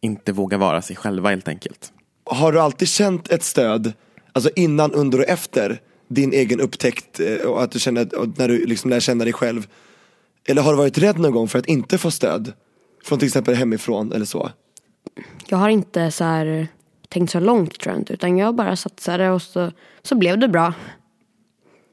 inte 0.00 0.32
vågar 0.32 0.58
vara 0.58 0.82
sig 0.82 0.96
själva 0.96 1.30
helt 1.30 1.48
enkelt. 1.48 1.92
Har 2.24 2.52
du 2.52 2.60
alltid 2.60 2.88
känt 2.88 3.28
ett 3.28 3.42
stöd, 3.42 3.92
alltså 4.32 4.50
innan, 4.56 4.92
under 4.92 5.18
och 5.18 5.28
efter 5.28 5.80
din 6.08 6.32
egen 6.32 6.60
upptäckt 6.60 7.20
eh, 7.20 7.36
och 7.36 7.62
att 7.62 7.70
du 7.70 7.78
känner, 7.78 8.08
när 8.38 8.48
du 8.48 8.66
liksom 8.66 8.90
lär 8.90 9.00
känna 9.00 9.24
dig 9.24 9.32
själv? 9.32 9.66
Eller 10.44 10.62
har 10.62 10.72
du 10.72 10.76
varit 10.76 10.98
rädd 10.98 11.18
någon 11.18 11.32
gång 11.32 11.48
för 11.48 11.58
att 11.58 11.66
inte 11.66 11.98
få 11.98 12.10
stöd? 12.10 12.52
Från 13.04 13.18
till 13.18 13.26
exempel 13.26 13.54
hemifrån 13.54 14.12
eller 14.12 14.24
så? 14.24 14.50
Jag 15.46 15.58
har 15.58 15.68
inte 15.68 16.10
så 16.10 16.24
här 16.24 16.68
tänkt 17.08 17.30
så 17.30 17.40
långt 17.40 17.78
tror 17.78 17.92
jag 17.92 18.00
inte. 18.00 18.12
Utan 18.12 18.38
jag 18.38 18.54
bara 18.54 18.76
satsade 18.76 19.30
och 19.30 19.42
så, 19.42 19.72
så 20.02 20.14
blev 20.14 20.38
det 20.38 20.48
bra. 20.48 20.74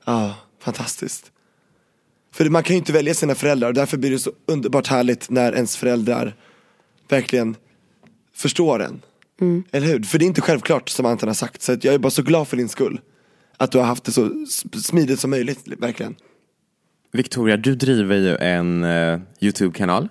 Ja, 0.06 0.36
fantastiskt. 0.60 1.32
För 2.34 2.50
man 2.50 2.64
kan 2.64 2.74
ju 2.74 2.78
inte 2.78 2.94
välja 2.94 3.14
sina 3.14 3.36
föräldrar 3.36 3.68
och 3.68 3.74
därför 3.74 3.98
blir 3.98 4.12
det 4.12 4.20
så 4.20 4.32
underbart 4.46 4.88
härligt 4.88 5.30
när 5.30 5.54
ens 5.54 5.78
föräldrar 5.78 6.36
verkligen 7.10 7.56
förstår 8.36 8.84
en. 8.84 9.02
Eller 9.72 9.88
hur? 9.88 10.04
För 10.04 10.20
det 10.20 10.26
är 10.26 10.28
inte 10.28 10.42
självklart 10.42 10.90
som 10.90 11.06
Anton 11.06 11.30
har 11.30 11.34
sagt. 11.34 11.62
Så 11.62 11.72
jag 11.72 11.94
är 11.94 11.98
bara 11.98 12.10
så 12.10 12.22
glad 12.22 12.48
för 12.48 12.58
din 12.58 12.70
skull. 12.70 13.02
Att 13.58 13.72
du 13.72 13.78
har 13.78 13.86
haft 13.86 14.04
det 14.04 14.12
så 14.12 14.46
smidigt 14.84 15.20
som 15.20 15.30
möjligt, 15.30 15.68
verkligen. 15.78 16.16
Victoria, 17.12 17.58
du 17.58 17.76
driver 17.76 18.16
ju 18.16 18.36
en 18.36 18.84
eh, 18.84 19.20
Youtube-kanal 19.40 20.10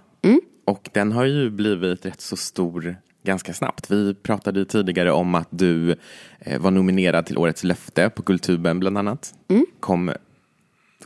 och 0.65 0.91
den 0.93 1.13
har 1.13 1.25
ju 1.25 1.51
blivit 1.51 2.07
rätt 2.07 2.21
så 2.21 2.37
stor 2.37 2.97
ganska 3.25 3.55
snabbt. 3.55 3.91
Vi 3.91 4.15
pratade 4.15 4.59
ju 4.59 4.65
tidigare 4.65 5.13
om 5.13 5.35
att 5.35 5.49
du 5.51 5.97
eh, 6.41 6.61
var 6.61 6.71
nominerad 6.71 7.27
till 7.27 7.39
Årets 7.39 7.65
löfte 7.65 8.11
på 8.11 8.23
Kultuben 8.23 8.81
bland 8.81 8.99
annat. 8.99 9.35
Kom, 9.81 10.13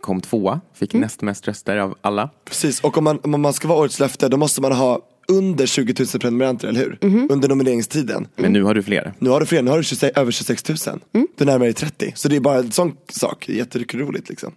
kom 0.01 0.20
tvåa, 0.20 0.61
fick 0.75 0.94
näst 0.94 1.22
mest 1.22 1.49
röster 1.49 1.77
av 1.77 1.94
alla. 2.01 2.31
Precis, 2.44 2.81
och 2.81 2.99
om 2.99 3.05
man, 3.05 3.20
om 3.22 3.42
man 3.42 3.53
ska 3.53 3.68
vara 3.68 3.79
årets 3.79 4.01
löfte 4.01 4.29
då 4.29 4.37
måste 4.37 4.61
man 4.61 4.72
ha 4.72 5.01
under 5.28 5.66
20 5.66 5.94
000 5.98 6.06
prenumeranter, 6.20 6.68
eller 6.68 6.80
hur? 6.80 6.98
Under 7.30 7.48
nomineringstiden. 7.48 8.28
Men 8.36 8.52
nu 8.52 8.62
har 8.62 8.74
du 8.74 8.82
fler. 8.82 9.12
Nu 9.18 9.30
har 9.30 9.40
du 9.40 9.46
fler, 9.46 9.62
nu 9.62 9.70
har 9.70 9.78
du 9.78 9.84
26, 9.84 10.18
över 10.18 10.32
26 10.32 10.68
000. 10.86 11.00
Du 11.36 11.44
närmar 11.44 11.64
dig 11.64 11.74
30. 11.74 12.12
Så 12.14 12.28
det 12.28 12.36
är 12.36 12.40
bara 12.40 12.58
en 12.58 12.72
sån 12.72 12.96
sak, 13.08 13.48
jätteroligt 13.48 14.28
liksom. 14.28 14.52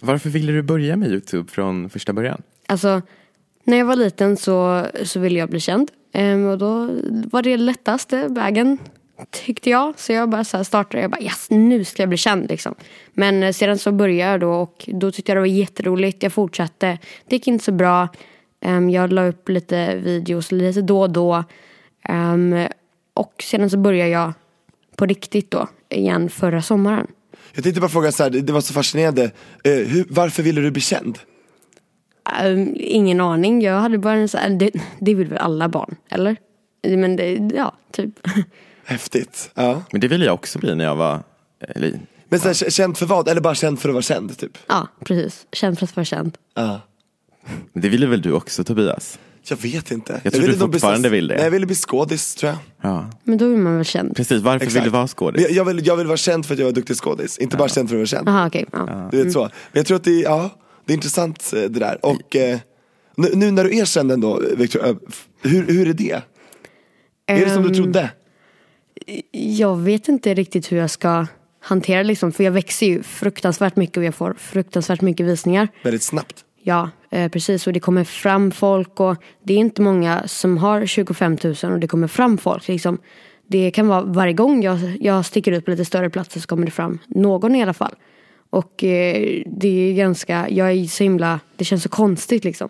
Varför 0.00 0.30
ville 0.30 0.52
du 0.52 0.62
börja 0.62 0.96
med 0.96 1.08
Youtube 1.10 1.52
från 1.52 1.90
första 1.90 2.12
början? 2.12 2.42
Alltså, 2.66 3.02
när 3.64 3.76
jag 3.76 3.86
var 3.86 3.96
liten 3.96 4.36
så, 4.36 4.86
så 5.02 5.20
ville 5.20 5.38
jag 5.38 5.50
bli 5.50 5.60
känd. 5.60 5.90
Ehm, 6.12 6.46
och 6.46 6.58
då 6.58 6.90
var 7.32 7.42
det 7.42 7.56
lättaste 7.56 8.28
vägen, 8.28 8.78
tyckte 9.30 9.70
jag. 9.70 9.98
Så 9.98 10.12
jag 10.12 10.28
bara 10.28 10.44
så 10.44 10.56
här 10.56 10.64
startade, 10.64 11.02
jag 11.02 11.10
bara 11.10 11.20
yes, 11.20 11.46
nu 11.50 11.84
ska 11.84 12.02
jag 12.02 12.08
bli 12.08 12.18
känd 12.18 12.48
liksom. 12.48 12.74
Men 13.12 13.42
eh, 13.42 13.52
sedan 13.52 13.78
så 13.78 13.92
började 13.92 14.32
jag 14.32 14.40
då 14.40 14.52
och 14.52 14.84
då 14.92 15.12
tyckte 15.12 15.30
jag 15.32 15.36
det 15.36 15.40
var 15.40 15.46
jätteroligt. 15.46 16.22
Jag 16.22 16.32
fortsatte. 16.32 16.98
Det 17.28 17.36
gick 17.36 17.46
inte 17.46 17.64
så 17.64 17.72
bra. 17.72 18.08
Ehm, 18.66 18.90
jag 18.90 19.12
la 19.12 19.26
upp 19.26 19.48
lite 19.48 19.96
videos 19.96 20.52
lite 20.52 20.82
då 20.82 21.00
och 21.00 21.10
då. 21.10 21.44
Ehm, 22.08 22.66
och 23.14 23.32
sedan 23.42 23.70
så 23.70 23.76
började 23.78 24.10
jag 24.10 24.32
på 24.96 25.06
riktigt 25.06 25.50
då 25.50 25.68
igen 25.88 26.30
förra 26.30 26.62
sommaren. 26.62 27.06
Jag 27.54 27.64
tänkte 27.64 27.80
bara 27.80 27.88
fråga 27.90 28.12
så 28.12 28.22
här, 28.22 28.30
det 28.30 28.52
var 28.52 28.60
så 28.60 28.72
fascinerande. 28.72 29.24
Eh, 29.64 29.72
hur, 29.72 30.06
varför 30.10 30.42
ville 30.42 30.60
du 30.60 30.70
bli 30.70 30.80
känd? 30.82 31.18
Ehm, 32.40 32.74
ingen 32.76 33.20
aning. 33.20 33.62
Jag 33.62 33.80
hade 33.80 33.98
bara 33.98 34.14
en 34.14 34.28
så 34.28 34.38
här, 34.38 34.50
det, 34.50 34.70
det 35.00 35.14
vill 35.14 35.28
väl 35.28 35.38
alla 35.38 35.68
barn, 35.68 35.96
eller? 36.08 36.36
Men 36.82 37.16
det, 37.16 37.32
ja, 37.54 37.74
typ. 37.92 38.14
Häftigt. 38.84 39.50
Ja. 39.54 39.82
Men 39.92 40.00
det 40.00 40.08
ville 40.08 40.24
jag 40.24 40.34
också 40.34 40.58
bli 40.58 40.74
när 40.74 40.84
jag 40.84 40.96
var 40.96 41.20
eller, 41.60 42.00
Men 42.28 42.40
så 42.40 42.48
här, 42.48 42.64
k- 42.64 42.70
känd 42.70 42.96
för 42.98 43.06
vad? 43.06 43.28
Eller 43.28 43.40
bara 43.40 43.54
känd 43.54 43.80
för 43.80 43.88
att 43.88 43.92
vara 43.94 44.02
känd 44.02 44.38
typ? 44.38 44.58
Ja, 44.66 44.88
precis. 45.04 45.46
Känd 45.52 45.78
för 45.78 45.86
att 45.86 45.96
vara 45.96 46.04
känd. 46.04 46.38
Ja. 46.54 46.80
Men 47.72 47.82
det 47.82 47.88
ville 47.88 48.06
väl 48.06 48.22
du 48.22 48.32
också 48.32 48.64
Tobias? 48.64 49.18
Jag 49.48 49.56
vet 49.56 49.90
inte. 49.90 50.20
Jag 50.22 50.32
tror 50.32 50.42
ville 50.42 50.52
du 50.52 50.58
bli 50.58 50.72
fortfarande 50.72 51.08
vill 51.08 51.28
det. 51.28 51.34
Nej, 51.34 51.44
jag 51.44 51.50
ville 51.50 51.66
bli 51.66 51.74
skådis 51.74 52.34
tror 52.34 52.52
jag. 52.52 52.58
Ja. 52.90 53.10
Men 53.24 53.38
då 53.38 53.44
är 53.52 53.56
man 53.56 53.76
väl 53.76 53.84
känd? 53.84 54.16
Precis, 54.16 54.42
varför 54.42 54.56
Exakt. 54.56 54.76
vill 54.76 54.84
du 54.84 54.90
vara 54.90 55.08
skådis? 55.08 55.42
Jag, 55.42 55.50
jag, 55.50 55.64
vill, 55.64 55.86
jag 55.86 55.96
vill 55.96 56.06
vara 56.06 56.16
känd 56.16 56.46
för 56.46 56.54
att 56.54 56.60
jag 56.60 56.68
är 56.68 56.72
duktig 56.72 56.96
skådis, 56.96 57.38
inte 57.38 57.56
bara 57.56 57.68
känd 57.68 57.88
för 57.88 57.96
att 57.96 57.98
vara 57.98 58.06
känd. 58.06 58.28
Jaha, 58.28 58.46
okej. 58.46 58.66
ja. 58.72 59.08
Du 59.10 59.24
vet 59.24 59.32
så. 59.32 59.40
Men 59.42 59.50
jag 59.72 59.86
tror 59.86 59.96
att 59.96 60.04
det 60.04 60.10
är, 60.20 60.22
ja, 60.22 60.50
det 60.84 60.92
är 60.92 60.94
intressant 60.94 61.52
eh, 61.56 61.60
det 61.60 61.68
där. 61.68 61.98
Och 62.06 62.36
eh, 62.36 62.58
nu, 63.16 63.28
nu 63.34 63.50
när 63.50 63.64
du 63.64 63.78
är 63.78 63.84
känd 63.84 64.12
ändå, 64.12 64.42
Victor, 64.56 64.86
eh, 64.86 64.94
hur, 65.42 65.66
hur 65.66 65.88
är 65.88 65.94
det? 65.94 66.22
Är 67.26 67.44
det 67.44 67.50
som 67.50 67.62
du 67.62 67.68
Ehm, 67.68 67.74
trodde? 67.74 68.10
Jag 69.30 69.76
vet 69.76 70.08
inte 70.08 70.34
riktigt 70.34 70.72
hur 70.72 70.76
jag 70.76 70.90
ska 70.90 71.26
hantera 71.60 71.98
det 71.98 72.04
liksom. 72.04 72.32
För 72.32 72.44
jag 72.44 72.52
växer 72.52 72.86
ju 72.86 73.02
fruktansvärt 73.02 73.76
mycket 73.76 73.96
och 73.96 74.04
jag 74.04 74.14
får 74.14 74.34
fruktansvärt 74.38 75.00
mycket 75.00 75.26
visningar. 75.26 75.68
Väldigt 75.82 76.02
snabbt. 76.02 76.44
Ja, 76.62 76.90
eh, 77.16 77.28
precis. 77.28 77.66
Och 77.66 77.72
det 77.72 77.80
kommer 77.80 78.04
fram 78.04 78.50
folk 78.50 79.00
och 79.00 79.16
det 79.42 79.54
är 79.54 79.58
inte 79.58 79.82
många 79.82 80.28
som 80.28 80.58
har 80.58 80.86
25 80.86 81.36
000 81.44 81.72
och 81.72 81.80
det 81.80 81.88
kommer 81.88 82.08
fram 82.08 82.38
folk. 82.38 82.68
Liksom. 82.68 82.98
Det 83.46 83.70
kan 83.70 83.88
vara 83.88 84.02
varje 84.02 84.32
gång 84.32 84.62
jag, 84.62 84.78
jag 85.00 85.26
sticker 85.26 85.52
ut 85.52 85.64
på 85.64 85.70
lite 85.70 85.84
större 85.84 86.10
platser 86.10 86.40
så 86.40 86.46
kommer 86.46 86.64
det 86.66 86.72
fram 86.72 86.98
någon 87.06 87.54
i 87.54 87.62
alla 87.62 87.74
fall. 87.74 87.94
Och 88.50 88.84
eh, 88.84 89.42
det 89.46 89.68
är 89.68 89.94
ganska, 89.94 90.48
jag 90.50 90.72
är 90.72 90.84
så 90.84 91.02
himla, 91.02 91.40
det 91.56 91.64
känns 91.64 91.82
så 91.82 91.88
konstigt 91.88 92.44
liksom. 92.44 92.68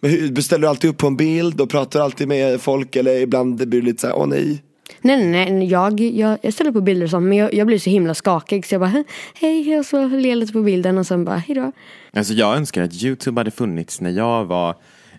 Men 0.00 0.10
hur, 0.10 0.32
beställer 0.32 0.62
du 0.62 0.68
alltid 0.68 0.90
upp 0.90 0.98
på 0.98 1.06
en 1.06 1.16
bild 1.16 1.60
och 1.60 1.70
pratar 1.70 2.00
alltid 2.00 2.28
med 2.28 2.60
folk 2.60 2.96
eller 2.96 3.20
ibland 3.20 3.68
blir 3.68 3.80
det 3.80 3.86
lite 3.86 4.00
såhär, 4.00 4.18
åh 4.18 4.26
nej. 4.26 4.62
Nej, 5.02 5.26
nej, 5.26 5.52
nej. 5.52 5.68
Jag, 5.68 6.00
jag, 6.00 6.38
jag 6.42 6.52
ställer 6.52 6.72
på 6.72 6.80
bilder 6.80 7.04
och 7.04 7.10
sånt 7.10 7.26
men 7.26 7.38
jag, 7.38 7.54
jag 7.54 7.66
blir 7.66 7.78
så 7.78 7.90
himla 7.90 8.14
skakig 8.14 8.66
så 8.66 8.74
jag 8.74 8.80
bara 8.80 9.04
hej 9.34 9.78
och 9.78 9.86
så 9.86 10.08
ler 10.08 10.36
lite 10.36 10.52
på 10.52 10.62
bilden 10.62 10.98
och 10.98 11.06
sen 11.06 11.24
bara 11.24 11.36
hejdå. 11.36 11.72
Alltså 12.12 12.32
jag 12.32 12.56
önskar 12.56 12.82
att 12.82 13.02
YouTube 13.02 13.40
hade 13.40 13.50
funnits 13.50 14.00
när 14.00 14.10
jag 14.10 14.44
var 14.44 14.76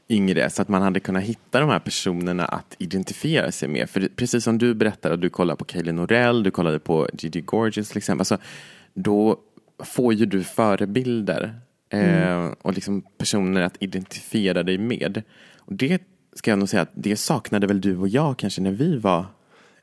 yngre 0.09 0.49
så 0.49 0.61
att 0.61 0.67
man 0.67 0.81
hade 0.81 0.99
kunnat 0.99 1.23
hitta 1.23 1.59
de 1.59 1.69
här 1.69 1.79
personerna 1.79 2.45
att 2.45 2.75
identifiera 2.77 3.51
sig 3.51 3.69
med. 3.69 3.89
För 3.89 4.09
precis 4.15 4.43
som 4.43 4.57
du 4.57 4.73
berättade, 4.73 5.17
du 5.17 5.29
kollade 5.29 5.57
på 5.57 5.65
Kaeli 5.65 5.91
Norell, 5.91 6.43
du 6.43 6.51
kollade 6.51 6.79
på 6.79 7.07
Gigi 7.13 7.41
Gorgeous 7.41 7.89
till 7.89 7.97
exempel. 7.97 8.21
Alltså, 8.21 8.37
då 8.93 9.37
får 9.83 10.13
ju 10.13 10.25
du 10.25 10.43
förebilder 10.43 11.55
eh, 11.89 12.51
och 12.61 12.73
liksom 12.73 13.01
personer 13.17 13.61
att 13.61 13.77
identifiera 13.79 14.63
dig 14.63 14.77
med. 14.77 15.23
Och 15.57 15.73
det 15.73 16.01
ska 16.33 16.51
jag 16.51 16.59
nog 16.59 16.69
säga 16.69 16.81
att 16.81 16.91
det 16.93 17.15
saknade 17.15 17.67
väl 17.67 17.81
du 17.81 17.97
och 17.97 18.07
jag 18.07 18.37
kanske 18.37 18.61
när 18.61 18.71
vi 18.71 18.97
var 18.97 19.25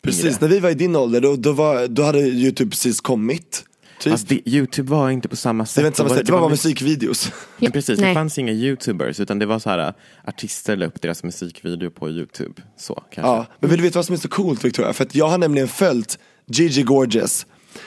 Precis, 0.02 0.40
när 0.40 0.48
vi 0.48 0.58
var 0.60 0.70
i 0.70 0.74
din 0.74 0.96
ålder 0.96 1.20
då, 1.20 1.36
då, 1.36 1.52
var, 1.52 1.86
då 1.88 2.02
hade 2.02 2.18
YouTube 2.20 2.70
precis 2.70 3.00
kommit. 3.00 3.64
Typ. 4.00 4.10
Fast 4.12 4.28
det, 4.28 4.40
Youtube 4.48 4.90
var 4.90 5.10
inte 5.10 5.28
på 5.28 5.36
samma 5.36 5.66
sätt. 5.66 5.74
det 5.76 5.82
var 5.82 5.86
inte 5.86 5.96
samma 5.96 6.08
sätt, 6.08 6.26
det 6.26 6.32
var 6.32 6.40
bara 6.40 6.48
mycket- 6.48 6.64
musikvideos. 6.64 7.32
Men 7.58 7.72
precis, 7.72 8.00
Nej. 8.00 8.08
det 8.08 8.14
fanns 8.14 8.38
inga 8.38 8.52
youtubers 8.52 9.20
utan 9.20 9.38
det 9.38 9.46
var 9.46 9.58
så 9.58 9.70
här 9.70 9.78
äh, 9.78 9.92
artister 10.24 10.76
la 10.76 10.86
upp 10.86 11.02
deras 11.02 11.22
musikvideo 11.24 11.90
på 11.90 12.10
youtube. 12.10 12.62
Så 12.76 12.94
kanske. 12.94 13.20
Ja, 13.32 13.46
men 13.60 13.70
vill 13.70 13.78
du 13.78 13.82
veta 13.84 13.98
vad 13.98 14.06
som 14.06 14.12
är 14.12 14.18
så 14.18 14.28
coolt 14.28 14.64
Victoria? 14.64 14.92
För 14.92 15.04
att 15.04 15.14
jag 15.14 15.28
har 15.28 15.38
nämligen 15.38 15.68
följt 15.68 16.18
Gigi 16.46 16.82
Gorgeous 16.82 17.46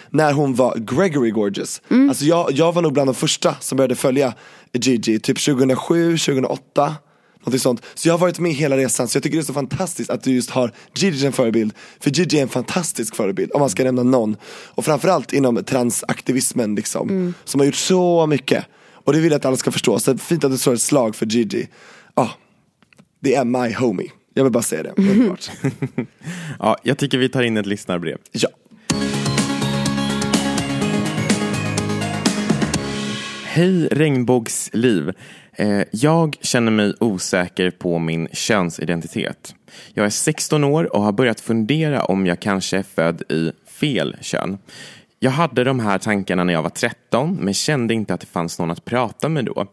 när 0.10 0.34
hon 0.34 0.56
var 0.56 0.78
Gregory 0.78 1.32
Gorgeous. 1.32 1.82
Alltså 2.10 2.26
jag, 2.26 2.52
jag 2.52 2.72
var 2.74 2.82
nog 2.82 2.94
bland 2.94 3.08
de 3.08 3.16
första 3.16 3.56
som 3.60 3.76
började 3.76 3.96
följa 3.96 4.34
Gigi, 4.74 5.20
typ 5.20 5.40
2007, 5.46 6.18
2008. 6.18 6.96
Någonting 7.42 7.60
sånt. 7.60 7.82
Så 7.94 8.08
jag 8.08 8.14
har 8.14 8.20
varit 8.20 8.40
med 8.40 8.54
hela 8.54 8.78
resan, 8.78 9.08
så 9.08 9.16
jag 9.16 9.24
tycker 9.24 9.38
det 9.38 9.42
är 9.42 9.46
så 9.46 9.54
fantastiskt 9.54 10.10
att 10.10 10.24
du 10.24 10.32
just 10.32 10.50
har 10.50 10.72
Gigi 10.96 11.20
som 11.20 11.32
förebild. 11.32 11.74
För 12.00 12.10
Gigi 12.10 12.38
är 12.38 12.42
en 12.42 12.50
fantastisk 12.50 13.16
förebild, 13.16 13.52
om 13.52 13.60
man 13.60 13.70
ska 13.70 13.84
nämna 13.84 14.04
någon. 14.04 14.36
Och 14.46 14.86
framförallt 14.86 15.34
inom 15.34 15.64
transaktivismen 15.64 16.76
liksom. 16.76 17.34
Som 17.44 17.60
har 17.60 17.66
gjort 17.66 17.76
så 17.76 18.28
mycket. 18.28 18.66
Och 19.06 19.14
det 19.14 19.20
vill 19.20 19.32
jag 19.32 19.40
att 19.40 19.46
alla 19.46 19.58
ska 19.58 19.72
förstå. 19.72 20.00
Så 20.00 20.18
fint 20.18 20.44
att 20.44 20.52
du 20.52 20.58
slår 20.58 20.74
ett 20.74 20.82
slag 20.82 21.16
för 21.16 21.26
Gigi. 21.26 21.68
Ja, 22.16 22.30
det 23.20 23.36
är 23.36 23.46
my 23.46 23.74
homie. 23.74 24.12
Jag 24.34 24.44
vill 24.44 24.54
bara 24.54 24.64
säga 24.64 24.84
det, 24.84 24.94
underbart. 24.98 25.52
Ja, 26.60 26.78
jag 26.84 26.98
tycker 26.98 27.18
vi 27.18 27.30
tar 27.30 27.42
in 27.42 27.58
ett 27.58 27.66
lyssnarbrev. 27.66 28.18
Ja. 28.32 28.50
Hej 33.44 33.88
regnbågsliv. 33.88 35.14
Eh, 35.54 35.84
jag 35.92 36.38
känner 36.42 36.72
mig 36.72 36.94
osäker 37.00 37.72
på 37.72 38.00
min 38.00 38.28
könsidentitet. 38.32 39.56
Jag 39.94 40.06
är 40.06 40.10
16 40.10 40.64
år 40.64 40.96
och 40.96 41.02
har 41.02 41.12
börjat 41.12 41.40
fundera 41.40 42.04
om 42.04 42.26
jag 42.26 42.40
kanske 42.40 42.78
är 42.78 42.84
född 42.84 43.22
i 43.32 43.52
fel 43.66 44.16
kön. 44.22 44.58
Jag 45.20 45.32
hade 45.32 45.64
de 45.64 45.80
här 45.80 45.98
tankarna 45.98 46.44
när 46.44 46.54
jag 46.54 46.62
var 46.62 46.70
13 46.70 47.38
men 47.42 47.54
kände 47.54 47.94
inte 47.94 48.14
att 48.14 48.22
det 48.22 48.28
fanns 48.28 48.60
någon 48.60 48.72
att 48.72 48.86
prata 48.86 49.30
med 49.30 49.46
då. 49.46 49.66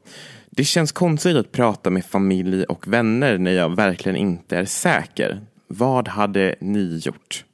Det 0.50 0.64
känns 0.64 0.92
konstigt 0.92 1.36
att 1.36 1.52
prata 1.52 1.90
med 1.90 2.04
familj 2.04 2.64
och 2.64 2.88
vänner 2.88 3.38
när 3.38 3.52
jag 3.52 3.76
verkligen 3.76 4.16
inte 4.16 4.56
är 4.56 4.64
säker. 4.64 5.40
Vad 5.66 6.08
hade 6.08 6.54
ni 6.60 7.00
gjort? 7.04 7.44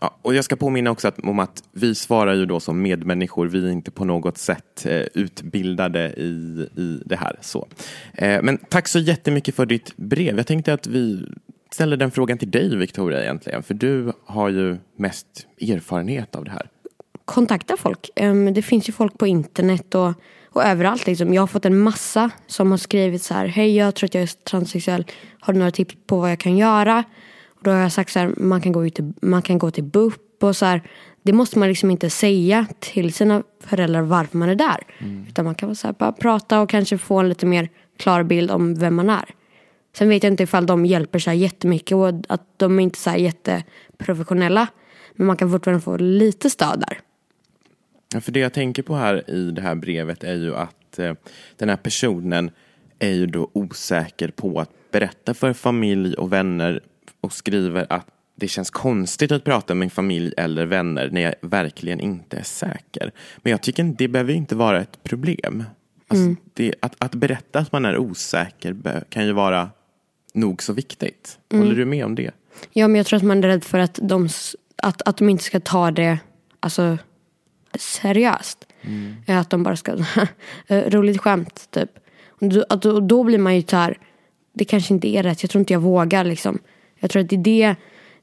Ja, 0.00 0.16
och 0.22 0.34
jag 0.34 0.44
ska 0.44 0.56
påminna 0.56 0.90
också 0.90 1.08
att, 1.08 1.18
om 1.18 1.38
att 1.38 1.62
vi 1.72 1.94
svarar 1.94 2.34
ju 2.34 2.46
då 2.46 2.60
som 2.60 2.82
medmänniskor. 2.82 3.46
Vi 3.46 3.66
är 3.66 3.72
inte 3.72 3.90
på 3.90 4.04
något 4.04 4.38
sätt 4.38 4.86
eh, 4.86 5.00
utbildade 5.14 6.12
i, 6.16 6.66
i 6.76 7.02
det 7.04 7.16
här. 7.16 7.36
Så. 7.40 7.68
Eh, 8.14 8.42
men 8.42 8.58
tack 8.58 8.88
så 8.88 8.98
jättemycket 8.98 9.54
för 9.54 9.66
ditt 9.66 9.96
brev. 9.96 10.36
Jag 10.36 10.46
tänkte 10.46 10.72
att 10.72 10.86
vi 10.86 11.26
ställer 11.70 11.96
den 11.96 12.10
frågan 12.10 12.38
till 12.38 12.50
dig 12.50 12.76
Victoria 12.76 13.22
egentligen. 13.22 13.62
För 13.62 13.74
du 13.74 14.12
har 14.24 14.48
ju 14.48 14.76
mest 14.96 15.46
erfarenhet 15.60 16.34
av 16.34 16.44
det 16.44 16.50
här. 16.50 16.68
kontakta 17.24 17.76
folk. 17.76 18.10
Det 18.54 18.62
finns 18.62 18.88
ju 18.88 18.92
folk 18.92 19.18
på 19.18 19.26
internet 19.26 19.94
och, 19.94 20.12
och 20.52 20.64
överallt. 20.64 21.06
Liksom. 21.06 21.34
Jag 21.34 21.42
har 21.42 21.46
fått 21.46 21.64
en 21.64 21.78
massa 21.78 22.30
som 22.46 22.70
har 22.70 22.78
skrivit 22.78 23.22
så 23.22 23.34
här. 23.34 23.46
Hej, 23.46 23.76
jag 23.76 23.94
tror 23.94 24.06
att 24.08 24.14
jag 24.14 24.22
är 24.22 24.44
transsexuell. 24.44 25.04
Har 25.40 25.52
du 25.52 25.58
några 25.58 25.70
tips 25.70 25.94
på 26.06 26.20
vad 26.20 26.30
jag 26.30 26.38
kan 26.38 26.56
göra? 26.56 27.04
Då 27.66 27.72
har 27.72 27.78
jag 27.78 27.92
sagt 27.92 28.12
så 28.12 28.18
här. 28.18 28.34
Man 28.36 28.60
kan 28.60 28.72
gå, 28.72 28.86
ut 28.86 28.94
till, 28.94 29.12
man 29.22 29.42
kan 29.42 29.58
gå 29.58 29.70
till 29.70 29.84
BUP 29.84 30.42
och 30.42 30.56
så 30.56 30.66
här. 30.66 30.82
Det 31.22 31.32
måste 31.32 31.58
man 31.58 31.68
liksom 31.68 31.90
inte 31.90 32.10
säga 32.10 32.66
till 32.80 33.12
sina 33.12 33.42
föräldrar 33.60 34.02
varför 34.02 34.38
man 34.38 34.48
är 34.48 34.54
där. 34.54 34.76
Utan 35.28 35.44
man 35.44 35.54
kan 35.54 35.76
så 35.76 35.86
här, 35.86 35.94
bara 35.98 36.12
prata 36.12 36.60
och 36.60 36.70
kanske 36.70 36.98
få 36.98 37.18
en 37.18 37.28
lite 37.28 37.46
mer 37.46 37.68
klar 37.96 38.22
bild 38.22 38.50
om 38.50 38.74
vem 38.74 38.94
man 38.94 39.10
är. 39.10 39.24
Sen 39.96 40.08
vet 40.08 40.22
jag 40.22 40.32
inte 40.32 40.42
ifall 40.42 40.66
de 40.66 40.86
hjälper 40.86 41.18
så 41.18 41.30
här 41.30 41.36
jättemycket 41.36 41.94
och 41.94 42.08
att 42.28 42.42
de 42.56 42.78
är 42.78 42.82
inte 42.82 42.98
så 42.98 43.10
här 43.10 43.16
jätteprofessionella. 43.16 44.68
Men 45.12 45.26
man 45.26 45.36
kan 45.36 45.50
fortfarande 45.50 45.80
få 45.80 45.96
lite 45.96 46.50
stöd 46.50 46.84
där. 46.88 46.98
Ja, 48.14 48.20
för 48.20 48.32
det 48.32 48.40
jag 48.40 48.52
tänker 48.52 48.82
på 48.82 48.94
här 48.94 49.30
i 49.30 49.50
det 49.50 49.62
här 49.62 49.74
brevet 49.74 50.24
är 50.24 50.34
ju 50.34 50.54
att 50.56 50.98
eh, 50.98 51.14
den 51.56 51.68
här 51.68 51.76
personen 51.76 52.50
är 52.98 53.12
ju 53.12 53.26
då 53.26 53.50
osäker 53.52 54.28
på 54.28 54.60
att 54.60 54.70
berätta 54.90 55.34
för 55.34 55.52
familj 55.52 56.14
och 56.14 56.32
vänner 56.32 56.80
och 57.26 57.32
skriver 57.32 57.86
att 57.90 58.06
det 58.34 58.48
känns 58.48 58.70
konstigt 58.70 59.32
att 59.32 59.44
prata 59.44 59.74
med 59.74 59.92
familj 59.92 60.32
eller 60.36 60.66
vänner 60.66 61.08
när 61.12 61.20
jag 61.20 61.34
verkligen 61.40 62.00
inte 62.00 62.36
är 62.36 62.42
säker. 62.42 63.12
Men 63.36 63.50
jag 63.50 63.62
tycker 63.62 63.84
det 63.84 64.08
behöver 64.08 64.32
inte 64.32 64.54
vara 64.54 64.80
ett 64.80 65.02
problem. 65.02 65.64
Alltså, 66.08 66.42
det, 66.54 66.74
att, 66.80 66.94
att 66.98 67.14
berätta 67.14 67.58
att 67.58 67.72
man 67.72 67.84
är 67.84 67.98
osäker 67.98 69.02
kan 69.08 69.26
ju 69.26 69.32
vara 69.32 69.70
nog 70.34 70.62
så 70.62 70.72
viktigt. 70.72 71.38
Håller 71.52 71.74
du 71.74 71.84
med 71.84 72.04
om 72.04 72.14
det? 72.14 72.30
Ja, 72.72 72.88
men 72.88 72.96
jag 72.96 73.06
tror 73.06 73.16
att 73.16 73.22
man 73.22 73.44
är 73.44 73.48
rädd 73.48 73.64
för 73.64 73.78
att 73.78 73.98
de, 74.02 74.28
att, 74.76 75.02
att 75.02 75.16
de 75.16 75.28
inte 75.28 75.44
ska 75.44 75.60
ta 75.60 75.90
det 75.90 76.18
alltså, 76.60 76.98
seriöst. 77.78 78.66
Eh, 79.26 79.38
Att 79.38 79.50
de 79.50 79.62
bara 79.62 79.76
ska, 79.76 79.92
eh, 80.66 80.90
roligt 80.90 81.20
skämt 81.20 81.68
typ. 81.70 81.90
Och 82.28 82.78
då, 82.78 83.00
då 83.00 83.24
blir 83.24 83.38
man 83.38 83.56
ju 83.56 83.62
så 83.62 83.76
här, 83.76 83.98
det 84.52 84.64
kanske 84.64 84.94
inte 84.94 85.08
är 85.08 85.22
rätt, 85.22 85.42
jag 85.42 85.50
tror 85.50 85.60
inte 85.60 85.72
jag 85.72 85.80
vågar 85.80 86.24
liksom. 86.24 86.58
Jag 87.00 87.10
tror 87.10 87.22
att 87.22 87.28
det 87.28 87.36
är 87.36 87.40
det 87.40 87.76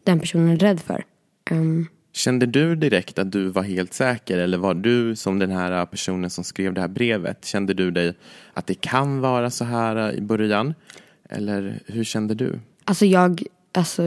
den 0.03 0.19
personen 0.19 0.49
är 0.49 0.57
rädd 0.57 0.79
för. 0.79 1.05
Ehm, 1.51 1.87
Kände 2.15 2.45
du 2.45 2.75
direkt 2.75 3.19
att 3.19 3.31
du 3.31 3.47
var 3.49 3.63
helt 3.63 3.93
säker 3.93 4.37
eller 4.37 4.57
var 4.57 4.73
du 4.73 5.15
som 5.15 5.39
den 5.39 5.51
här 5.51 5.85
personen 5.85 6.29
som 6.29 6.43
skrev 6.43 6.73
det 6.73 6.81
här 6.81 6.87
brevet? 6.87 7.45
Kände 7.45 7.73
du 7.73 7.91
dig 7.91 8.13
att 8.53 8.67
det 8.67 8.73
kan 8.81 9.19
vara 9.21 9.49
så 9.49 9.65
här 9.65 10.13
i 10.13 10.21
början? 10.21 10.73
Eller 11.29 11.79
hur 11.85 12.03
kände 12.03 12.35
du? 12.35 12.59
Alltså 12.85 13.05
jag, 13.05 13.43
alltså 13.71 14.03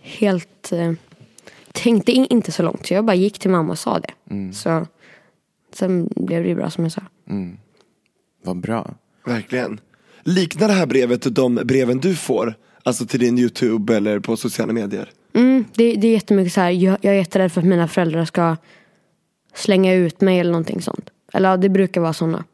helt, 0.00 0.72
eh, 0.72 0.92
tänkte 1.72 2.12
in, 2.12 2.26
inte 2.30 2.52
så 2.52 2.62
långt. 2.62 2.86
Så 2.86 2.94
jag 2.94 3.04
bara 3.04 3.14
gick 3.16 3.38
till 3.38 3.50
mamma 3.50 3.70
och 3.72 3.78
sa 3.78 3.98
det. 4.00 4.14
Så 4.52 4.86
sen 5.74 6.08
blev 6.16 6.42
det 6.42 6.48
ju 6.48 6.54
bra 6.54 6.70
som 6.70 6.84
jag 6.84 6.92
sa. 6.92 7.02
Vad 8.42 8.56
bra. 8.60 8.94
Verkligen. 9.26 9.80
Liknar 10.22 10.68
det 10.68 10.74
här 10.74 10.86
brevet 10.86 11.34
de 11.34 11.54
breven 11.54 11.98
du 11.98 12.14
får? 12.16 12.54
Alltså 12.86 13.06
till 13.06 13.20
din 13.20 13.38
YouTube 13.38 13.96
eller 13.96 14.18
på 14.18 14.36
sociala 14.36 14.72
medier? 14.72 15.10
Mm, 15.34 15.64
det, 15.74 15.94
det 15.94 16.08
är 16.08 16.12
jättemycket 16.12 16.52
så 16.52 16.60
här, 16.60 16.70
jag, 16.70 16.98
jag 17.00 17.14
är 17.14 17.18
jätterädd 17.18 17.52
för 17.52 17.60
att 17.60 17.66
mina 17.66 17.88
föräldrar 17.88 18.24
ska 18.24 18.56
slänga 19.54 19.94
ut 19.94 20.20
mig 20.20 20.40
eller 20.40 20.50
någonting 20.50 20.82
sånt. 20.82 21.10
Eller 21.32 21.50
ja, 21.50 21.56
det 21.56 21.68
brukar 21.68 22.00
vara 22.00 22.12
sådana. 22.12 22.44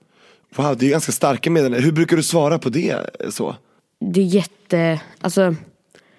Wow, 0.56 0.76
det 0.76 0.86
är 0.86 0.90
ganska 0.90 1.12
starka 1.12 1.50
meddelanden. 1.50 1.84
Hur 1.84 1.92
brukar 1.92 2.16
du 2.16 2.22
svara 2.22 2.58
på 2.58 2.68
det? 2.68 2.96
Så? 3.30 3.56
Det 4.00 4.20
är 4.20 4.24
jätte, 4.24 5.00
alltså 5.20 5.54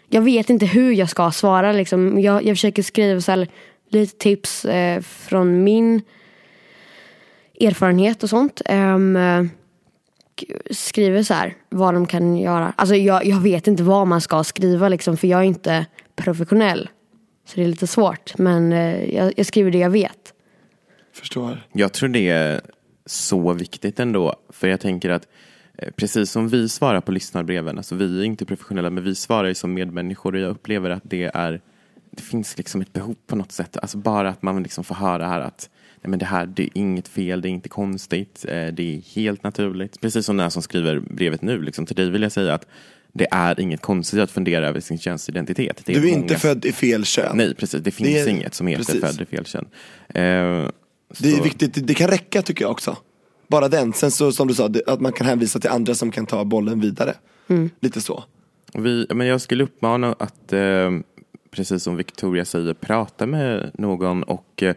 jag 0.10 0.22
vet 0.22 0.50
inte 0.50 0.66
hur 0.66 0.92
jag 0.92 1.10
ska 1.10 1.32
svara 1.32 1.72
liksom. 1.72 2.22
Jag, 2.22 2.46
jag 2.46 2.58
försöker 2.58 2.84
skriva 2.84 3.22
så 3.22 3.32
här, 3.32 3.48
lite 3.90 4.18
tips 4.18 4.66
eh, 4.66 5.02
från 5.02 5.64
min 5.64 6.02
erfarenhet 7.62 8.24
och 8.24 8.30
sånt. 8.30 8.62
Um, 8.70 9.50
skriver 10.72 11.24
så 11.24 11.34
här 11.34 11.56
vad 11.70 11.94
de 11.94 12.08
kan 12.08 12.38
göra. 12.38 12.74
Alltså 12.76 12.96
jag, 12.96 13.26
jag 13.26 13.40
vet 13.40 13.68
inte 13.68 13.84
vad 13.84 14.08
man 14.08 14.22
ska 14.22 14.44
skriva 14.44 14.90
liksom 14.90 15.18
för 15.18 15.28
jag 15.28 15.40
är 15.40 15.44
inte 15.44 15.86
professionell. 16.16 16.90
Så 17.46 17.56
det 17.56 17.64
är 17.64 17.68
lite 17.68 17.88
svårt. 17.88 18.38
Men 18.38 18.74
eh, 18.74 19.16
jag, 19.16 19.34
jag 19.38 19.46
skriver 19.46 19.72
det 19.72 19.78
jag 19.78 19.90
vet. 19.90 20.34
Förstår. 21.14 21.68
Jag 21.74 21.94
tror 21.94 22.10
det 22.10 22.30
är 22.30 22.62
så 23.06 23.54
viktigt 23.54 24.00
ändå. 24.00 24.36
För 24.50 24.68
jag 24.68 24.80
tänker 24.80 25.10
att 25.10 25.28
eh, 25.78 25.90
precis 25.96 26.32
som 26.32 26.48
vi 26.48 26.70
svarar 26.70 27.02
på 27.02 27.12
lyssnarbreven, 27.12 27.78
alltså 27.78 27.96
vi 27.96 28.20
är 28.20 28.24
inte 28.24 28.46
professionella 28.46 28.90
men 28.90 29.04
vi 29.04 29.16
svarar 29.16 29.48
ju 29.48 29.56
som 29.56 29.74
medmänniskor 29.74 30.36
och 30.36 30.42
jag 30.42 30.50
upplever 30.50 30.90
att 30.90 31.04
det 31.04 31.32
är 31.34 31.62
det 32.12 32.22
finns 32.22 32.58
liksom 32.58 32.82
ett 32.82 32.94
behov 32.94 33.16
på 33.28 33.36
något 33.36 33.52
sätt. 33.52 33.78
Alltså 33.78 33.98
bara 33.98 34.30
att 34.30 34.42
man 34.42 34.64
liksom 34.64 34.84
får 34.84 34.96
höra 34.96 35.28
här 35.28 35.40
att 35.42 35.70
nej 36.02 36.10
men 36.10 36.20
det 36.20 36.26
här 36.26 36.46
det 36.46 36.64
är 36.64 36.70
inget 36.74 37.08
fel, 37.08 37.42
det 37.42 37.48
är 37.48 37.50
inte 37.50 37.70
konstigt, 37.70 38.46
eh, 38.48 38.68
det 38.68 38.96
är 38.96 39.16
helt 39.16 39.44
naturligt. 39.44 40.02
Precis 40.02 40.26
som 40.26 40.38
den 40.38 40.44
här 40.44 40.50
som 40.50 40.62
skriver 40.62 41.00
brevet 41.00 41.42
nu, 41.42 41.62
liksom, 41.62 41.86
till 41.86 41.96
dig 41.96 42.10
vill 42.10 42.22
jag 42.22 42.32
säga 42.32 42.54
att 42.54 42.66
det 43.14 43.28
är 43.32 43.60
inget 43.60 43.82
konstigt 43.82 44.20
att 44.20 44.32
fundera 44.32 44.68
över 44.68 44.80
sin 44.80 44.98
könsidentitet. 44.98 45.82
Det 45.86 45.94
Du 45.94 46.00
är 46.00 46.02
många- 46.04 46.14
inte 46.24 46.36
född 46.36 46.66
i 46.66 46.72
fel 46.72 47.06
kön. 47.06 47.38
Nej, 47.38 47.56
precis. 47.56 47.82
Det 47.84 47.92
finns 47.92 48.10
Det 48.10 48.20
är- 48.20 48.28
inget 48.28 48.54
som 48.54 48.68
heter 48.68 48.84
precis. 48.84 49.02
född 49.02 49.22
i 49.22 49.26
fel 49.26 49.46
kön. 49.46 49.66
Eh, 50.10 50.14
Det 50.14 51.32
är 51.32 51.38
så- 51.38 51.44
viktigt, 51.44 51.88
det 51.88 51.94
kan 51.94 52.08
räcka 52.10 52.42
tycker 52.42 52.64
jag 52.66 52.72
också. 52.72 52.98
Bara 53.48 53.68
den, 53.70 53.94
sen 53.94 54.12
så 54.12 54.32
som 54.32 54.48
du 54.48 54.54
sa, 54.54 54.68
det- 54.68 54.84
att 54.88 55.02
man 55.02 55.12
kan 55.14 55.28
hänvisa 55.28 55.60
till 55.60 55.70
andra 55.70 55.96
som 55.96 56.12
kan 56.12 56.26
ta 56.26 56.46
bollen 56.46 56.80
vidare. 56.80 57.14
Lite 57.80 58.02
så. 58.02 58.24
Vi, 58.74 59.08
men 59.14 59.28
jag 59.28 59.42
skulle 59.42 59.64
uppmana 59.64 60.16
att, 60.20 60.54
eh, 60.54 60.92
precis 61.52 61.84
som 61.84 61.96
Victoria 61.96 62.46
säger, 62.46 62.74
prata 62.74 63.26
med 63.26 63.72
någon 63.74 64.24
och 64.24 64.64
eh, 64.64 64.76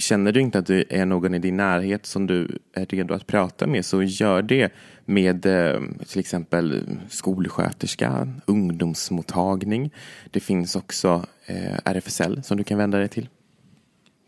känner 0.00 0.32
du 0.32 0.40
inte 0.40 0.58
att 0.58 0.66
det 0.66 0.84
är 0.90 1.06
någon 1.06 1.34
i 1.34 1.38
din 1.38 1.56
närhet 1.56 2.06
som 2.06 2.26
du 2.26 2.58
är 2.74 2.86
redo 2.86 3.14
att 3.14 3.26
prata 3.26 3.66
med 3.66 3.84
så 3.84 4.02
gör 4.02 4.42
det 4.42 4.72
med 5.04 5.46
eh, 5.46 5.80
till 6.08 6.20
exempel 6.20 6.82
skolsköterska, 7.08 8.28
ungdomsmottagning. 8.46 9.90
Det 10.30 10.40
finns 10.40 10.76
också 10.76 11.26
eh, 11.46 11.78
RFSL 11.84 12.42
som 12.42 12.56
du 12.56 12.64
kan 12.64 12.78
vända 12.78 12.98
dig 12.98 13.08
till. 13.08 13.28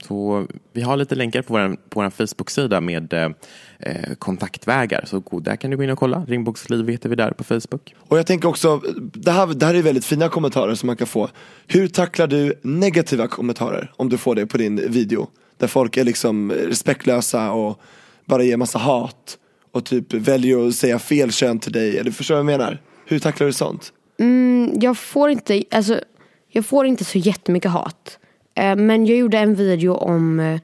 Så 0.04 0.46
vi 0.72 0.82
har 0.82 0.96
lite 0.96 1.14
länkar 1.14 1.42
på 1.42 1.52
vår, 1.52 1.76
på 1.88 2.00
vår 2.00 2.10
Facebook-sida 2.10 2.80
med 2.80 3.12
eh, 3.12 3.30
eh 3.78 4.14
kontaktvägar. 4.14 5.04
Så 5.06 5.40
där 5.40 5.56
kan 5.56 5.70
du 5.70 5.76
gå 5.76 5.82
in 5.82 5.90
och 5.90 5.98
kolla. 5.98 6.24
Ringboksliv 6.28 6.88
heter 6.88 7.08
vi 7.08 7.16
där 7.16 7.30
på 7.30 7.44
Facebook. 7.44 7.94
Och 7.98 8.18
jag 8.18 8.26
tänker 8.26 8.48
också, 8.48 8.82
det 9.14 9.30
här, 9.30 9.46
det 9.46 9.66
här 9.66 9.74
är 9.74 9.82
väldigt 9.82 10.04
fina 10.04 10.28
kommentarer 10.28 10.74
som 10.74 10.86
man 10.86 10.96
kan 10.96 11.06
få. 11.06 11.28
Hur 11.66 11.88
tacklar 11.88 12.26
du 12.26 12.54
negativa 12.62 13.28
kommentarer 13.28 13.92
om 13.96 14.08
du 14.08 14.18
får 14.18 14.34
det 14.34 14.46
på 14.46 14.58
din 14.58 14.92
video? 14.92 15.28
Där 15.62 15.68
folk 15.68 15.96
är 15.96 16.04
liksom 16.04 16.52
respektlösa 16.52 17.52
och 17.52 17.80
bara 18.24 18.42
ger 18.42 18.56
massa 18.56 18.78
hat 18.78 19.38
och 19.72 19.84
typ 19.84 20.14
väljer 20.14 20.68
att 20.68 20.74
säga 20.74 20.98
fel 20.98 21.32
kön 21.32 21.58
till 21.58 21.72
dig. 21.72 21.98
Eller 21.98 22.10
förstår 22.10 22.34
du 22.34 22.42
vad 22.42 22.52
jag 22.52 22.58
menar? 22.58 22.80
Hur 23.06 23.18
tacklar 23.18 23.46
du 23.46 23.52
sånt? 23.52 23.92
Mm, 24.20 24.72
jag 24.80 24.98
får 24.98 25.30
inte, 25.30 25.64
alltså, 25.70 26.00
jag 26.48 26.66
får 26.66 26.86
inte 26.86 27.04
så 27.04 27.18
jättemycket 27.18 27.70
hat. 27.70 28.18
Eh, 28.54 28.76
men 28.76 29.06
jag 29.06 29.18
gjorde 29.18 29.38
en 29.38 29.54
video 29.54 29.94
om 29.94 30.40
eh, 30.40 30.60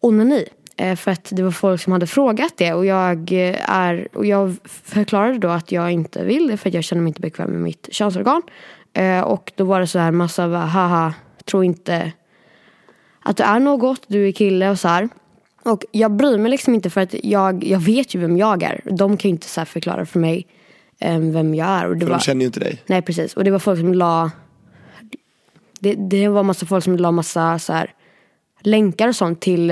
onani. 0.00 0.44
Eh, 0.76 0.96
för 0.96 1.10
att 1.10 1.28
det 1.32 1.42
var 1.42 1.50
folk 1.50 1.80
som 1.80 1.92
hade 1.92 2.06
frågat 2.06 2.52
det 2.56 2.72
och 2.72 2.86
jag, 2.86 3.32
är, 3.68 4.08
och 4.14 4.26
jag 4.26 4.56
förklarade 4.64 5.38
då 5.38 5.48
att 5.48 5.72
jag 5.72 5.90
inte 5.90 6.24
vill 6.24 6.46
det 6.46 6.56
för 6.56 6.68
att 6.68 6.74
jag 6.74 6.84
känner 6.84 7.02
mig 7.02 7.08
inte 7.10 7.20
bekväm 7.20 7.50
med 7.50 7.60
mitt 7.60 7.88
könsorgan. 7.92 8.42
Och 9.24 9.52
då 9.54 9.64
var 9.64 9.80
det 9.80 9.86
så 9.86 9.98
här 9.98 10.10
massa, 10.10 10.46
haha, 10.46 11.14
tro 11.44 11.64
inte 11.64 12.12
att 13.26 13.36
du 13.36 13.42
är 13.42 13.60
något, 13.60 14.02
du 14.06 14.28
är 14.28 14.32
kille 14.32 14.70
och 14.70 14.78
så 14.78 14.88
här. 14.88 15.08
Och 15.62 15.84
jag 15.90 16.12
bryr 16.12 16.38
mig 16.38 16.50
liksom 16.50 16.74
inte 16.74 16.90
för 16.90 17.00
att 17.00 17.14
jag, 17.24 17.64
jag 17.64 17.78
vet 17.78 18.14
ju 18.14 18.20
vem 18.20 18.36
jag 18.36 18.62
är. 18.62 18.80
De 18.84 19.16
kan 19.16 19.28
ju 19.28 19.34
inte 19.34 19.46
så 19.48 19.64
förklara 19.64 20.06
för 20.06 20.18
mig 20.18 20.46
eh, 21.00 21.18
vem 21.18 21.54
jag 21.54 21.68
är. 21.68 21.86
Och 21.86 21.96
det 21.96 22.00
För 22.00 22.10
var, 22.10 22.18
de 22.18 22.22
känner 22.22 22.40
ju 22.40 22.46
inte 22.46 22.60
dig. 22.60 22.82
Nej 22.86 23.02
precis, 23.02 23.34
och 23.34 23.44
det 23.44 23.50
var 23.50 23.58
folk 23.58 23.80
som 23.80 23.94
la 23.94 24.30
Det, 25.80 25.94
det 25.94 26.28
var 26.28 26.42
massa 26.42 26.66
folk 26.66 26.84
som 26.84 26.96
la 26.96 27.10
massa 27.10 27.58
så 27.58 27.72
här, 27.72 27.94
länkar 28.60 29.08
och 29.08 29.16
sånt 29.16 29.40
till 29.40 29.70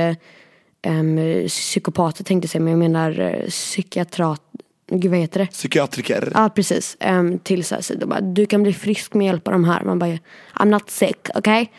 em, 0.83 1.19
psykopater 1.49 2.25
tänkte 2.25 2.47
jag 2.47 2.51
säga, 2.51 2.63
men 2.63 2.71
jag 2.71 2.79
menar 2.79 3.21
eh, 3.21 3.49
psykiatrat 3.49 4.44
Gud 4.87 5.11
vad 5.11 5.21
heter 5.21 5.41
det? 5.41 5.47
Psykiatriker. 5.47 6.33
Ja 6.35 6.51
precis, 6.55 6.97
um, 7.01 7.39
till 7.39 7.65
så 7.65 7.75
här 7.75 7.83
sidor 7.83 8.07
bara, 8.07 8.21
du 8.21 8.47
kan 8.47 8.63
bli 8.63 8.73
frisk 8.73 9.15
med 9.15 9.27
hjälp 9.27 9.49
av 9.49 9.53
de 9.53 9.65
här. 9.65 9.85
Man 9.85 9.99
bara, 9.99 10.19
I'm 10.55 10.65
not 10.65 10.91
sick, 10.91 11.29
okej? 11.35 11.73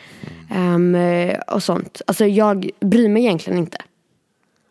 Ehm, 0.50 0.94
eh, 0.94 1.38
och 1.38 1.62
sånt. 1.62 2.02
Alltså 2.06 2.26
jag 2.26 2.70
bryr 2.80 3.08
mig 3.08 3.22
egentligen 3.22 3.58
inte. 3.58 3.78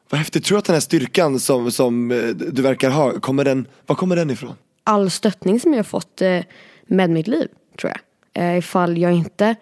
Vad 0.09 0.19
häftigt, 0.19 0.45
tror 0.45 0.55
du 0.55 0.59
att 0.59 0.65
den 0.65 0.73
här 0.73 0.79
styrkan 0.79 1.39
som, 1.39 1.71
som 1.71 2.11
eh, 2.11 2.17
du 2.27 2.61
verkar 2.61 2.89
ha, 2.89 3.19
kommer 3.19 3.45
den, 3.45 3.67
var 3.85 3.95
kommer 3.95 4.15
den 4.15 4.29
ifrån? 4.29 4.55
all 4.85 5.09
stöttning 5.09 5.59
som 5.59 5.73
jag 5.73 5.79
har 5.79 5.83
fått 5.83 6.21
eh, 6.21 6.41
med 6.87 7.09
mitt 7.09 7.27
liv, 7.27 7.47
tror 7.79 7.91
jag. 7.91 8.57
Ifall 8.57 8.97
jag 8.97 9.11
inte 9.13 9.55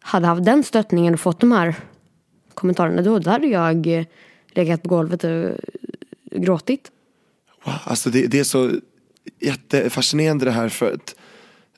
hade 0.00 0.26
haft 0.26 0.44
den 0.44 0.62
stöttningen 0.62 1.14
och 1.14 1.20
fått 1.20 1.40
de 1.40 1.52
här 1.52 1.74
kommentarerna 2.54 3.02
då, 3.02 3.30
hade 3.30 3.46
jag 3.46 4.06
legat 4.48 4.82
på 4.82 4.88
golvet 4.88 5.24
och 5.24 5.50
gråtit. 6.30 6.90
Wow, 7.64 7.74
alltså 7.84 8.10
det, 8.10 8.26
det 8.26 8.38
är 8.38 8.44
så 8.44 8.70
jättefascinerande 9.40 10.44
det 10.44 10.50
här 10.50 10.68
för 10.68 10.92
att, 10.92 11.14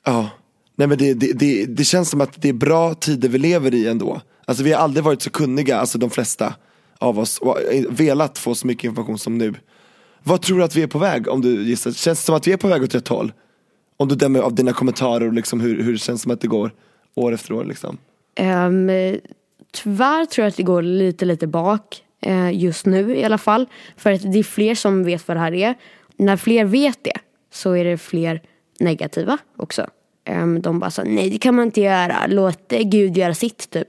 ja, 0.03 0.29
nej 0.75 0.87
men 0.87 0.97
det, 0.97 1.13
det, 1.13 1.33
det, 1.33 1.65
det 1.65 1.83
känns 1.83 2.09
som 2.09 2.21
att 2.21 2.41
det 2.41 2.49
är 2.49 2.53
bra 2.53 2.93
tider 2.93 3.29
vi 3.29 3.37
lever 3.37 3.73
i 3.73 3.87
ändå. 3.87 4.21
Alltså 4.45 4.63
vi 4.63 4.71
har 4.71 4.79
aldrig 4.79 5.03
varit 5.03 5.21
så 5.21 5.29
kunniga, 5.29 5.77
alltså 5.77 5.97
de 5.97 6.09
flesta 6.09 6.53
av 6.97 7.19
oss, 7.19 7.37
och 7.37 7.57
velat 7.89 8.37
få 8.37 8.55
så 8.55 8.67
mycket 8.67 8.83
information 8.83 9.17
som 9.17 9.37
nu. 9.37 9.53
Vad 10.23 10.41
tror 10.41 10.57
du 10.57 10.63
att 10.63 10.75
vi 10.75 10.83
är 10.83 10.87
på 10.87 10.99
väg 10.99 11.27
om 11.27 11.41
du 11.41 11.63
gissar? 11.63 11.91
Känns 11.91 12.19
det 12.19 12.25
som 12.25 12.35
att 12.35 12.47
vi 12.47 12.51
är 12.51 12.57
på 12.57 12.67
väg 12.67 12.83
åt 12.83 12.95
rätt 12.95 13.07
håll? 13.07 13.33
Om 13.97 14.07
du 14.07 14.15
dömer 14.15 14.39
av 14.39 14.55
dina 14.55 14.73
kommentarer 14.73 15.27
och 15.27 15.33
liksom 15.33 15.59
hur, 15.59 15.83
hur 15.83 15.91
det 15.91 15.97
känns 15.97 16.21
som 16.21 16.31
att 16.31 16.41
det 16.41 16.47
går 16.47 16.71
år 17.15 17.33
efter 17.33 17.53
år 17.53 17.65
liksom. 17.65 17.97
Um, 18.39 18.89
tyvärr 19.73 20.25
tror 20.25 20.43
jag 20.43 20.49
att 20.49 20.57
det 20.57 20.63
går 20.63 20.81
lite, 20.81 21.25
lite 21.25 21.47
bak 21.47 22.04
just 22.53 22.85
nu 22.85 23.15
i 23.15 23.23
alla 23.23 23.37
fall. 23.37 23.65
För 23.97 24.11
att 24.11 24.31
det 24.33 24.39
är 24.39 24.43
fler 24.43 24.75
som 24.75 25.03
vet 25.03 25.27
vad 25.27 25.37
det 25.37 25.41
här 25.41 25.53
är. 25.53 25.75
När 26.17 26.37
fler 26.37 26.65
vet 26.65 27.03
det 27.03 27.17
så 27.53 27.71
är 27.71 27.85
det 27.85 27.97
fler 27.97 28.41
negativa 28.79 29.37
också. 29.57 29.87
Um, 30.29 30.61
de 30.61 30.79
bara 30.79 30.91
så, 30.91 31.03
nej 31.03 31.29
det 31.29 31.37
kan 31.37 31.55
man 31.55 31.65
inte 31.65 31.81
göra, 31.81 32.27
låt 32.27 32.73
eh, 32.73 32.81
Gud 32.81 33.17
göra 33.17 33.33
sitt 33.33 33.69
typ. 33.69 33.87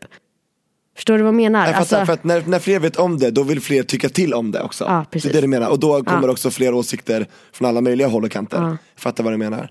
Förstår 0.97 1.17
du 1.17 1.23
vad 1.23 1.29
jag 1.29 1.35
menar? 1.35 1.67
Jag 1.67 1.77
fattar, 1.77 1.81
Alltså, 1.81 2.07
för 2.07 2.13
att 2.13 2.25
när, 2.25 2.43
när 2.47 2.59
fler 2.59 2.79
vet 2.79 2.97
om 2.97 3.19
det, 3.19 3.31
då 3.31 3.43
vill 3.43 3.61
fler 3.61 3.83
tycka 3.83 4.09
till 4.09 4.35
om 4.35 4.51
det 4.51 4.63
också. 4.63 4.85
Ja, 4.85 5.05
precis. 5.11 5.33
Det 5.33 5.39
är 5.39 5.41
det 5.41 5.47
du 5.47 5.51
menar, 5.51 5.69
och 5.69 5.79
då 5.79 6.03
kommer 6.05 6.27
Ja. 6.27 6.33
också 6.33 6.51
fler 6.51 6.75
åsikter 6.75 7.27
från 7.53 7.69
alla 7.69 7.81
möjliga 7.81 8.09
håll 8.09 8.25
och 8.25 8.31
kanter. 8.31 8.57
Ja. 8.63 8.77
Fattar 8.97 9.25
vad 9.25 9.33
du 9.33 9.37
menar. 9.37 9.71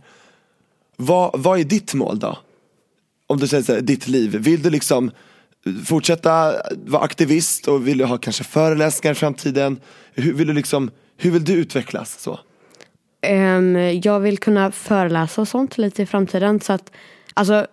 Vad, 0.96 1.40
vad 1.40 1.60
är 1.60 1.64
ditt 1.64 1.94
mål 1.94 2.20
då? 2.20 2.38
Om 3.28 3.40
du 3.40 3.48
säger 3.48 3.64
så 3.64 3.74
här, 3.74 3.82
ditt 3.82 4.08
liv, 4.08 4.36
vill 4.40 4.62
du 4.62 4.70
liksom 4.70 5.12
fortsätta 5.86 6.54
vara 6.86 7.04
aktivist 7.04 7.68
och 7.68 7.88
vill 7.88 7.98
du 7.98 8.06
ha 8.06 8.18
kanske 8.18 8.44
föreläsningar 8.44 9.12
i 9.12 9.16
framtiden? 9.16 9.80
Hur 10.14 10.34
vill 10.34 10.48
du 10.48 10.54
liksom, 10.54 10.92
hur 11.18 11.32
vill 11.32 11.44
du 11.44 11.54
utvecklas 11.54 12.20
så? 12.20 12.40
Um, 13.30 14.00
jag 14.04 14.20
vill 14.20 14.38
kunna 14.38 14.72
föreläsa 14.72 15.42
och 15.42 15.48
sånt 15.48 15.78
lite 15.78 16.04
i 16.04 16.06
framtiden. 16.06 16.60
Så 16.60 16.74
att, 16.74 16.92
alltså, 17.34 17.68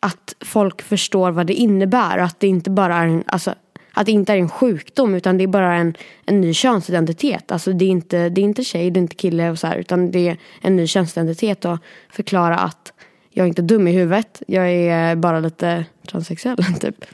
att 0.00 0.34
folk 0.40 0.82
förstår 0.82 1.30
vad 1.30 1.46
det 1.46 1.54
innebär. 1.54 2.18
Att 2.18 2.40
det 2.40 2.46
inte 2.46 2.70
bara 2.70 2.96
är 2.96 3.06
en, 3.06 3.24
alltså, 3.26 3.54
att 3.92 4.06
det 4.06 4.12
inte 4.12 4.32
är 4.32 4.36
en 4.36 4.48
sjukdom 4.48 5.14
utan 5.14 5.38
det 5.38 5.44
är 5.44 5.48
bara 5.48 5.74
en, 5.74 5.94
en 6.26 6.40
ny 6.40 6.54
könsidentitet. 6.54 7.52
Alltså 7.52 7.72
det 7.72 7.84
är, 7.84 7.88
inte, 7.88 8.28
det 8.28 8.40
är 8.40 8.42
inte 8.42 8.64
tjej, 8.64 8.90
det 8.90 8.98
är 8.98 9.02
inte 9.02 9.14
kille 9.16 9.50
och 9.50 9.58
så 9.58 9.66
här, 9.66 9.76
utan 9.76 10.10
det 10.10 10.28
är 10.28 10.38
en 10.60 10.76
ny 10.76 10.86
könsidentitet 10.86 11.64
och 11.64 11.78
förklara 12.10 12.58
att 12.58 12.92
jag 13.32 13.44
är 13.44 13.48
inte 13.48 13.62
dum 13.62 13.88
i 13.88 13.92
huvudet. 13.92 14.42
Jag 14.46 14.70
är 14.72 15.16
bara 15.16 15.40
lite 15.40 15.84
transsexuell 16.08 16.64
typ. 16.80 17.04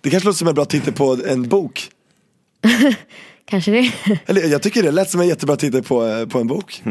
Det 0.00 0.10
kanske 0.10 0.26
låter 0.26 0.38
som 0.38 0.48
en 0.48 0.54
bra 0.54 0.64
titel 0.64 0.92
på 0.92 1.18
en 1.26 1.48
bok. 1.48 1.88
Kanske 3.44 3.70
det. 3.70 3.92
Eller 4.26 4.48
jag 4.48 4.62
tycker 4.62 4.82
det 4.82 4.90
lät 4.90 5.10
som 5.10 5.20
en 5.20 5.28
jättebra 5.28 5.56
titel 5.56 5.82
på, 5.82 6.06
eh, 6.06 6.26
på 6.26 6.38
en 6.40 6.46
bok. 6.46 6.82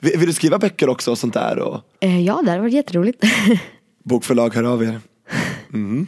Vill, 0.00 0.18
vill 0.18 0.26
du 0.26 0.32
skriva 0.32 0.58
böcker 0.58 0.88
också 0.88 1.10
och 1.10 1.18
sånt 1.18 1.34
där? 1.34 1.58
Och... 1.58 1.80
Eh, 2.00 2.20
ja, 2.20 2.42
det 2.44 2.50
hade 2.50 2.62
varit 2.62 2.74
jätteroligt. 2.74 3.24
Bokförlag, 4.04 4.54
hör 4.54 4.64
av 4.64 4.82
er. 4.82 5.00
Mhm. 5.68 6.06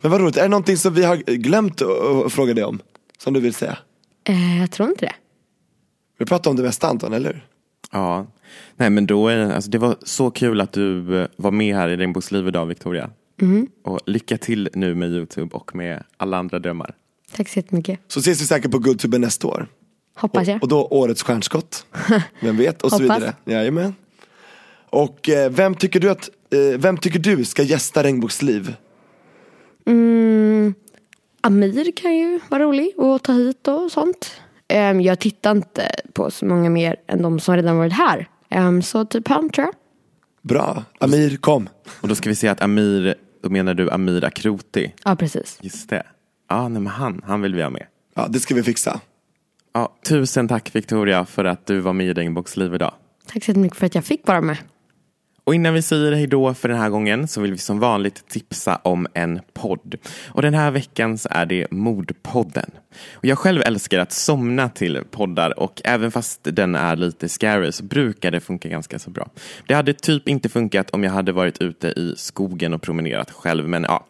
Men 0.00 0.10
vad 0.10 0.20
roligt, 0.20 0.36
är 0.36 0.42
det 0.42 0.48
någonting 0.48 0.76
som 0.76 0.94
vi 0.94 1.04
har 1.04 1.16
glömt 1.16 1.82
att 1.82 2.26
att 2.26 2.32
fråga 2.32 2.54
dig 2.54 2.64
om? 2.64 2.80
Som 3.18 3.34
du 3.34 3.40
vill 3.40 3.54
säga? 3.54 3.78
eh, 4.24 4.60
jag 4.60 4.70
tror 4.70 4.88
inte 4.88 5.04
det. 5.06 5.14
Vi 6.18 6.26
pratar 6.26 6.50
om 6.50 6.56
det 6.56 6.62
mesta 6.62 6.88
Anton, 6.88 7.12
eller 7.12 7.32
hur? 7.32 7.46
Ja, 7.92 8.26
nej 8.76 8.90
men 8.90 9.06
då 9.06 9.28
är 9.28 9.52
alltså 9.52 9.70
det 9.70 9.78
var 9.78 9.96
så 10.02 10.30
kul 10.30 10.60
att 10.60 10.72
du 10.72 11.20
eh, 11.20 11.28
var 11.36 11.50
med 11.50 11.76
här 11.76 11.88
i 11.88 11.96
Regnbågsliv 11.96 12.48
idag 12.48 12.66
Victoria. 12.66 13.10
Och 13.84 14.00
lycka 14.06 14.38
till 14.38 14.68
nu 14.74 14.94
med 14.94 15.10
Youtube 15.10 15.56
och 15.56 15.74
med 15.74 16.02
alla 16.16 16.36
andra 16.36 16.58
drömmar. 16.58 16.94
Tack 17.36 17.48
så 17.48 17.58
jättemycket. 17.58 18.00
Så 18.08 18.20
ses 18.20 18.40
vi 18.40 18.46
säkert 18.46 18.70
på 18.70 18.78
Guldtuben 18.78 19.20
nästa 19.20 19.46
år. 19.46 19.66
Hoppas 20.14 20.48
jag. 20.48 20.56
Och, 20.56 20.62
och 20.62 20.68
då 20.68 20.88
årets 20.90 21.22
stjärnskott. 21.22 21.86
Vem 22.40 22.56
vet? 22.56 22.82
Och 22.82 22.90
så 22.90 23.02
Hoppas. 23.02 23.18
vidare. 23.18 23.34
Jajamän. 23.44 23.94
Och 24.90 25.28
eh, 25.28 25.50
vem 25.50 25.74
tycker 25.74 26.00
du 26.00 26.10
att, 26.10 26.30
eh, 26.50 26.78
vem 26.78 26.96
tycker 26.96 27.18
du 27.18 27.44
ska 27.44 27.62
gästa 27.62 28.02
Regnbågsliv? 28.02 28.74
Mm, 29.86 30.74
Amir 31.40 31.92
kan 31.92 32.16
ju 32.16 32.40
vara 32.48 32.62
rolig 32.62 32.92
och 32.96 33.22
ta 33.22 33.32
hit 33.32 33.68
och 33.68 33.92
sånt. 33.92 34.40
Ehm, 34.68 35.00
jag 35.00 35.18
tittar 35.18 35.50
inte 35.50 35.90
på 36.12 36.30
så 36.30 36.46
många 36.46 36.70
mer 36.70 36.96
än 37.06 37.22
de 37.22 37.40
som 37.40 37.56
redan 37.56 37.78
varit 37.78 37.92
här. 37.92 38.28
Ehm, 38.48 38.82
så 38.82 39.04
typ 39.04 39.28
han 39.28 39.50
tror 39.50 39.66
jag. 39.66 39.74
Bra, 40.42 40.84
Amir 40.98 41.36
kom. 41.36 41.68
Och 42.00 42.08
då 42.08 42.14
ska 42.14 42.28
vi 42.28 42.34
se 42.34 42.48
att 42.48 42.62
Amir, 42.62 43.14
då 43.42 43.50
menar 43.50 43.74
du 43.74 43.90
Amir 43.90 44.24
Akroti. 44.24 44.92
Ja, 45.04 45.16
precis. 45.16 45.58
Just 45.60 45.90
det. 45.90 46.02
Ja, 46.48 46.68
nej 46.68 46.82
men 46.82 46.92
han, 46.92 47.22
han 47.26 47.42
vill 47.42 47.54
vi 47.54 47.62
ha 47.62 47.70
med. 47.70 47.86
Ja, 48.14 48.26
det 48.28 48.40
ska 48.40 48.54
vi 48.54 48.62
fixa. 48.62 49.00
Ja, 49.72 49.94
tusen 50.08 50.48
tack 50.48 50.74
Victoria 50.74 51.24
för 51.24 51.44
att 51.44 51.66
du 51.66 51.80
var 51.80 51.92
med 51.92 52.06
i 52.06 52.12
Regnbågsliv 52.12 52.74
idag. 52.74 52.94
Tack 53.26 53.44
så 53.44 53.50
jättemycket 53.50 53.78
för 53.78 53.86
att 53.86 53.94
jag 53.94 54.04
fick 54.04 54.26
vara 54.26 54.40
med. 54.40 54.56
Och 55.48 55.54
innan 55.54 55.74
vi 55.74 55.82
säger 55.82 56.12
hej 56.12 56.26
då 56.26 56.54
för 56.54 56.68
den 56.68 56.78
här 56.78 56.90
gången 56.90 57.28
så 57.28 57.40
vill 57.40 57.52
vi 57.52 57.58
som 57.58 57.78
vanligt 57.78 58.28
tipsa 58.28 58.76
om 58.76 59.06
en 59.14 59.40
podd. 59.52 59.94
Och 60.28 60.42
den 60.42 60.54
här 60.54 60.70
veckan 60.70 61.18
så 61.18 61.28
är 61.32 61.46
det 61.46 61.66
Mordpodden. 61.70 62.70
Och 63.12 63.24
jag 63.24 63.38
själv 63.38 63.62
älskar 63.62 63.98
att 63.98 64.12
somna 64.12 64.68
till 64.68 65.02
poddar 65.10 65.58
och 65.58 65.82
även 65.84 66.10
fast 66.10 66.40
den 66.42 66.74
är 66.74 66.96
lite 66.96 67.28
scary 67.28 67.72
så 67.72 67.84
brukar 67.84 68.30
det 68.30 68.40
funka 68.40 68.68
ganska 68.68 68.98
så 68.98 69.10
bra. 69.10 69.30
Det 69.66 69.74
hade 69.74 69.92
typ 69.92 70.28
inte 70.28 70.48
funkat 70.48 70.90
om 70.90 71.04
jag 71.04 71.12
hade 71.12 71.32
varit 71.32 71.62
ute 71.62 71.88
i 71.88 72.14
skogen 72.16 72.74
och 72.74 72.82
promenerat 72.82 73.30
själv 73.30 73.68
men 73.68 73.82
ja, 73.82 74.06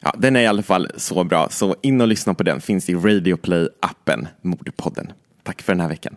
ja 0.00 0.14
den 0.18 0.36
är 0.36 0.40
i 0.40 0.46
alla 0.46 0.62
fall 0.62 0.88
så 0.96 1.24
bra 1.24 1.48
så 1.50 1.76
in 1.82 2.00
och 2.00 2.08
lyssna 2.08 2.34
på 2.34 2.42
den 2.42 2.60
finns 2.60 2.90
i 2.90 2.94
Radio 2.94 3.36
Play-appen 3.36 4.26
Mordpodden. 4.42 5.12
Tack 5.42 5.62
för 5.62 5.72
den 5.72 5.80
här 5.80 5.88
veckan. 5.88 6.16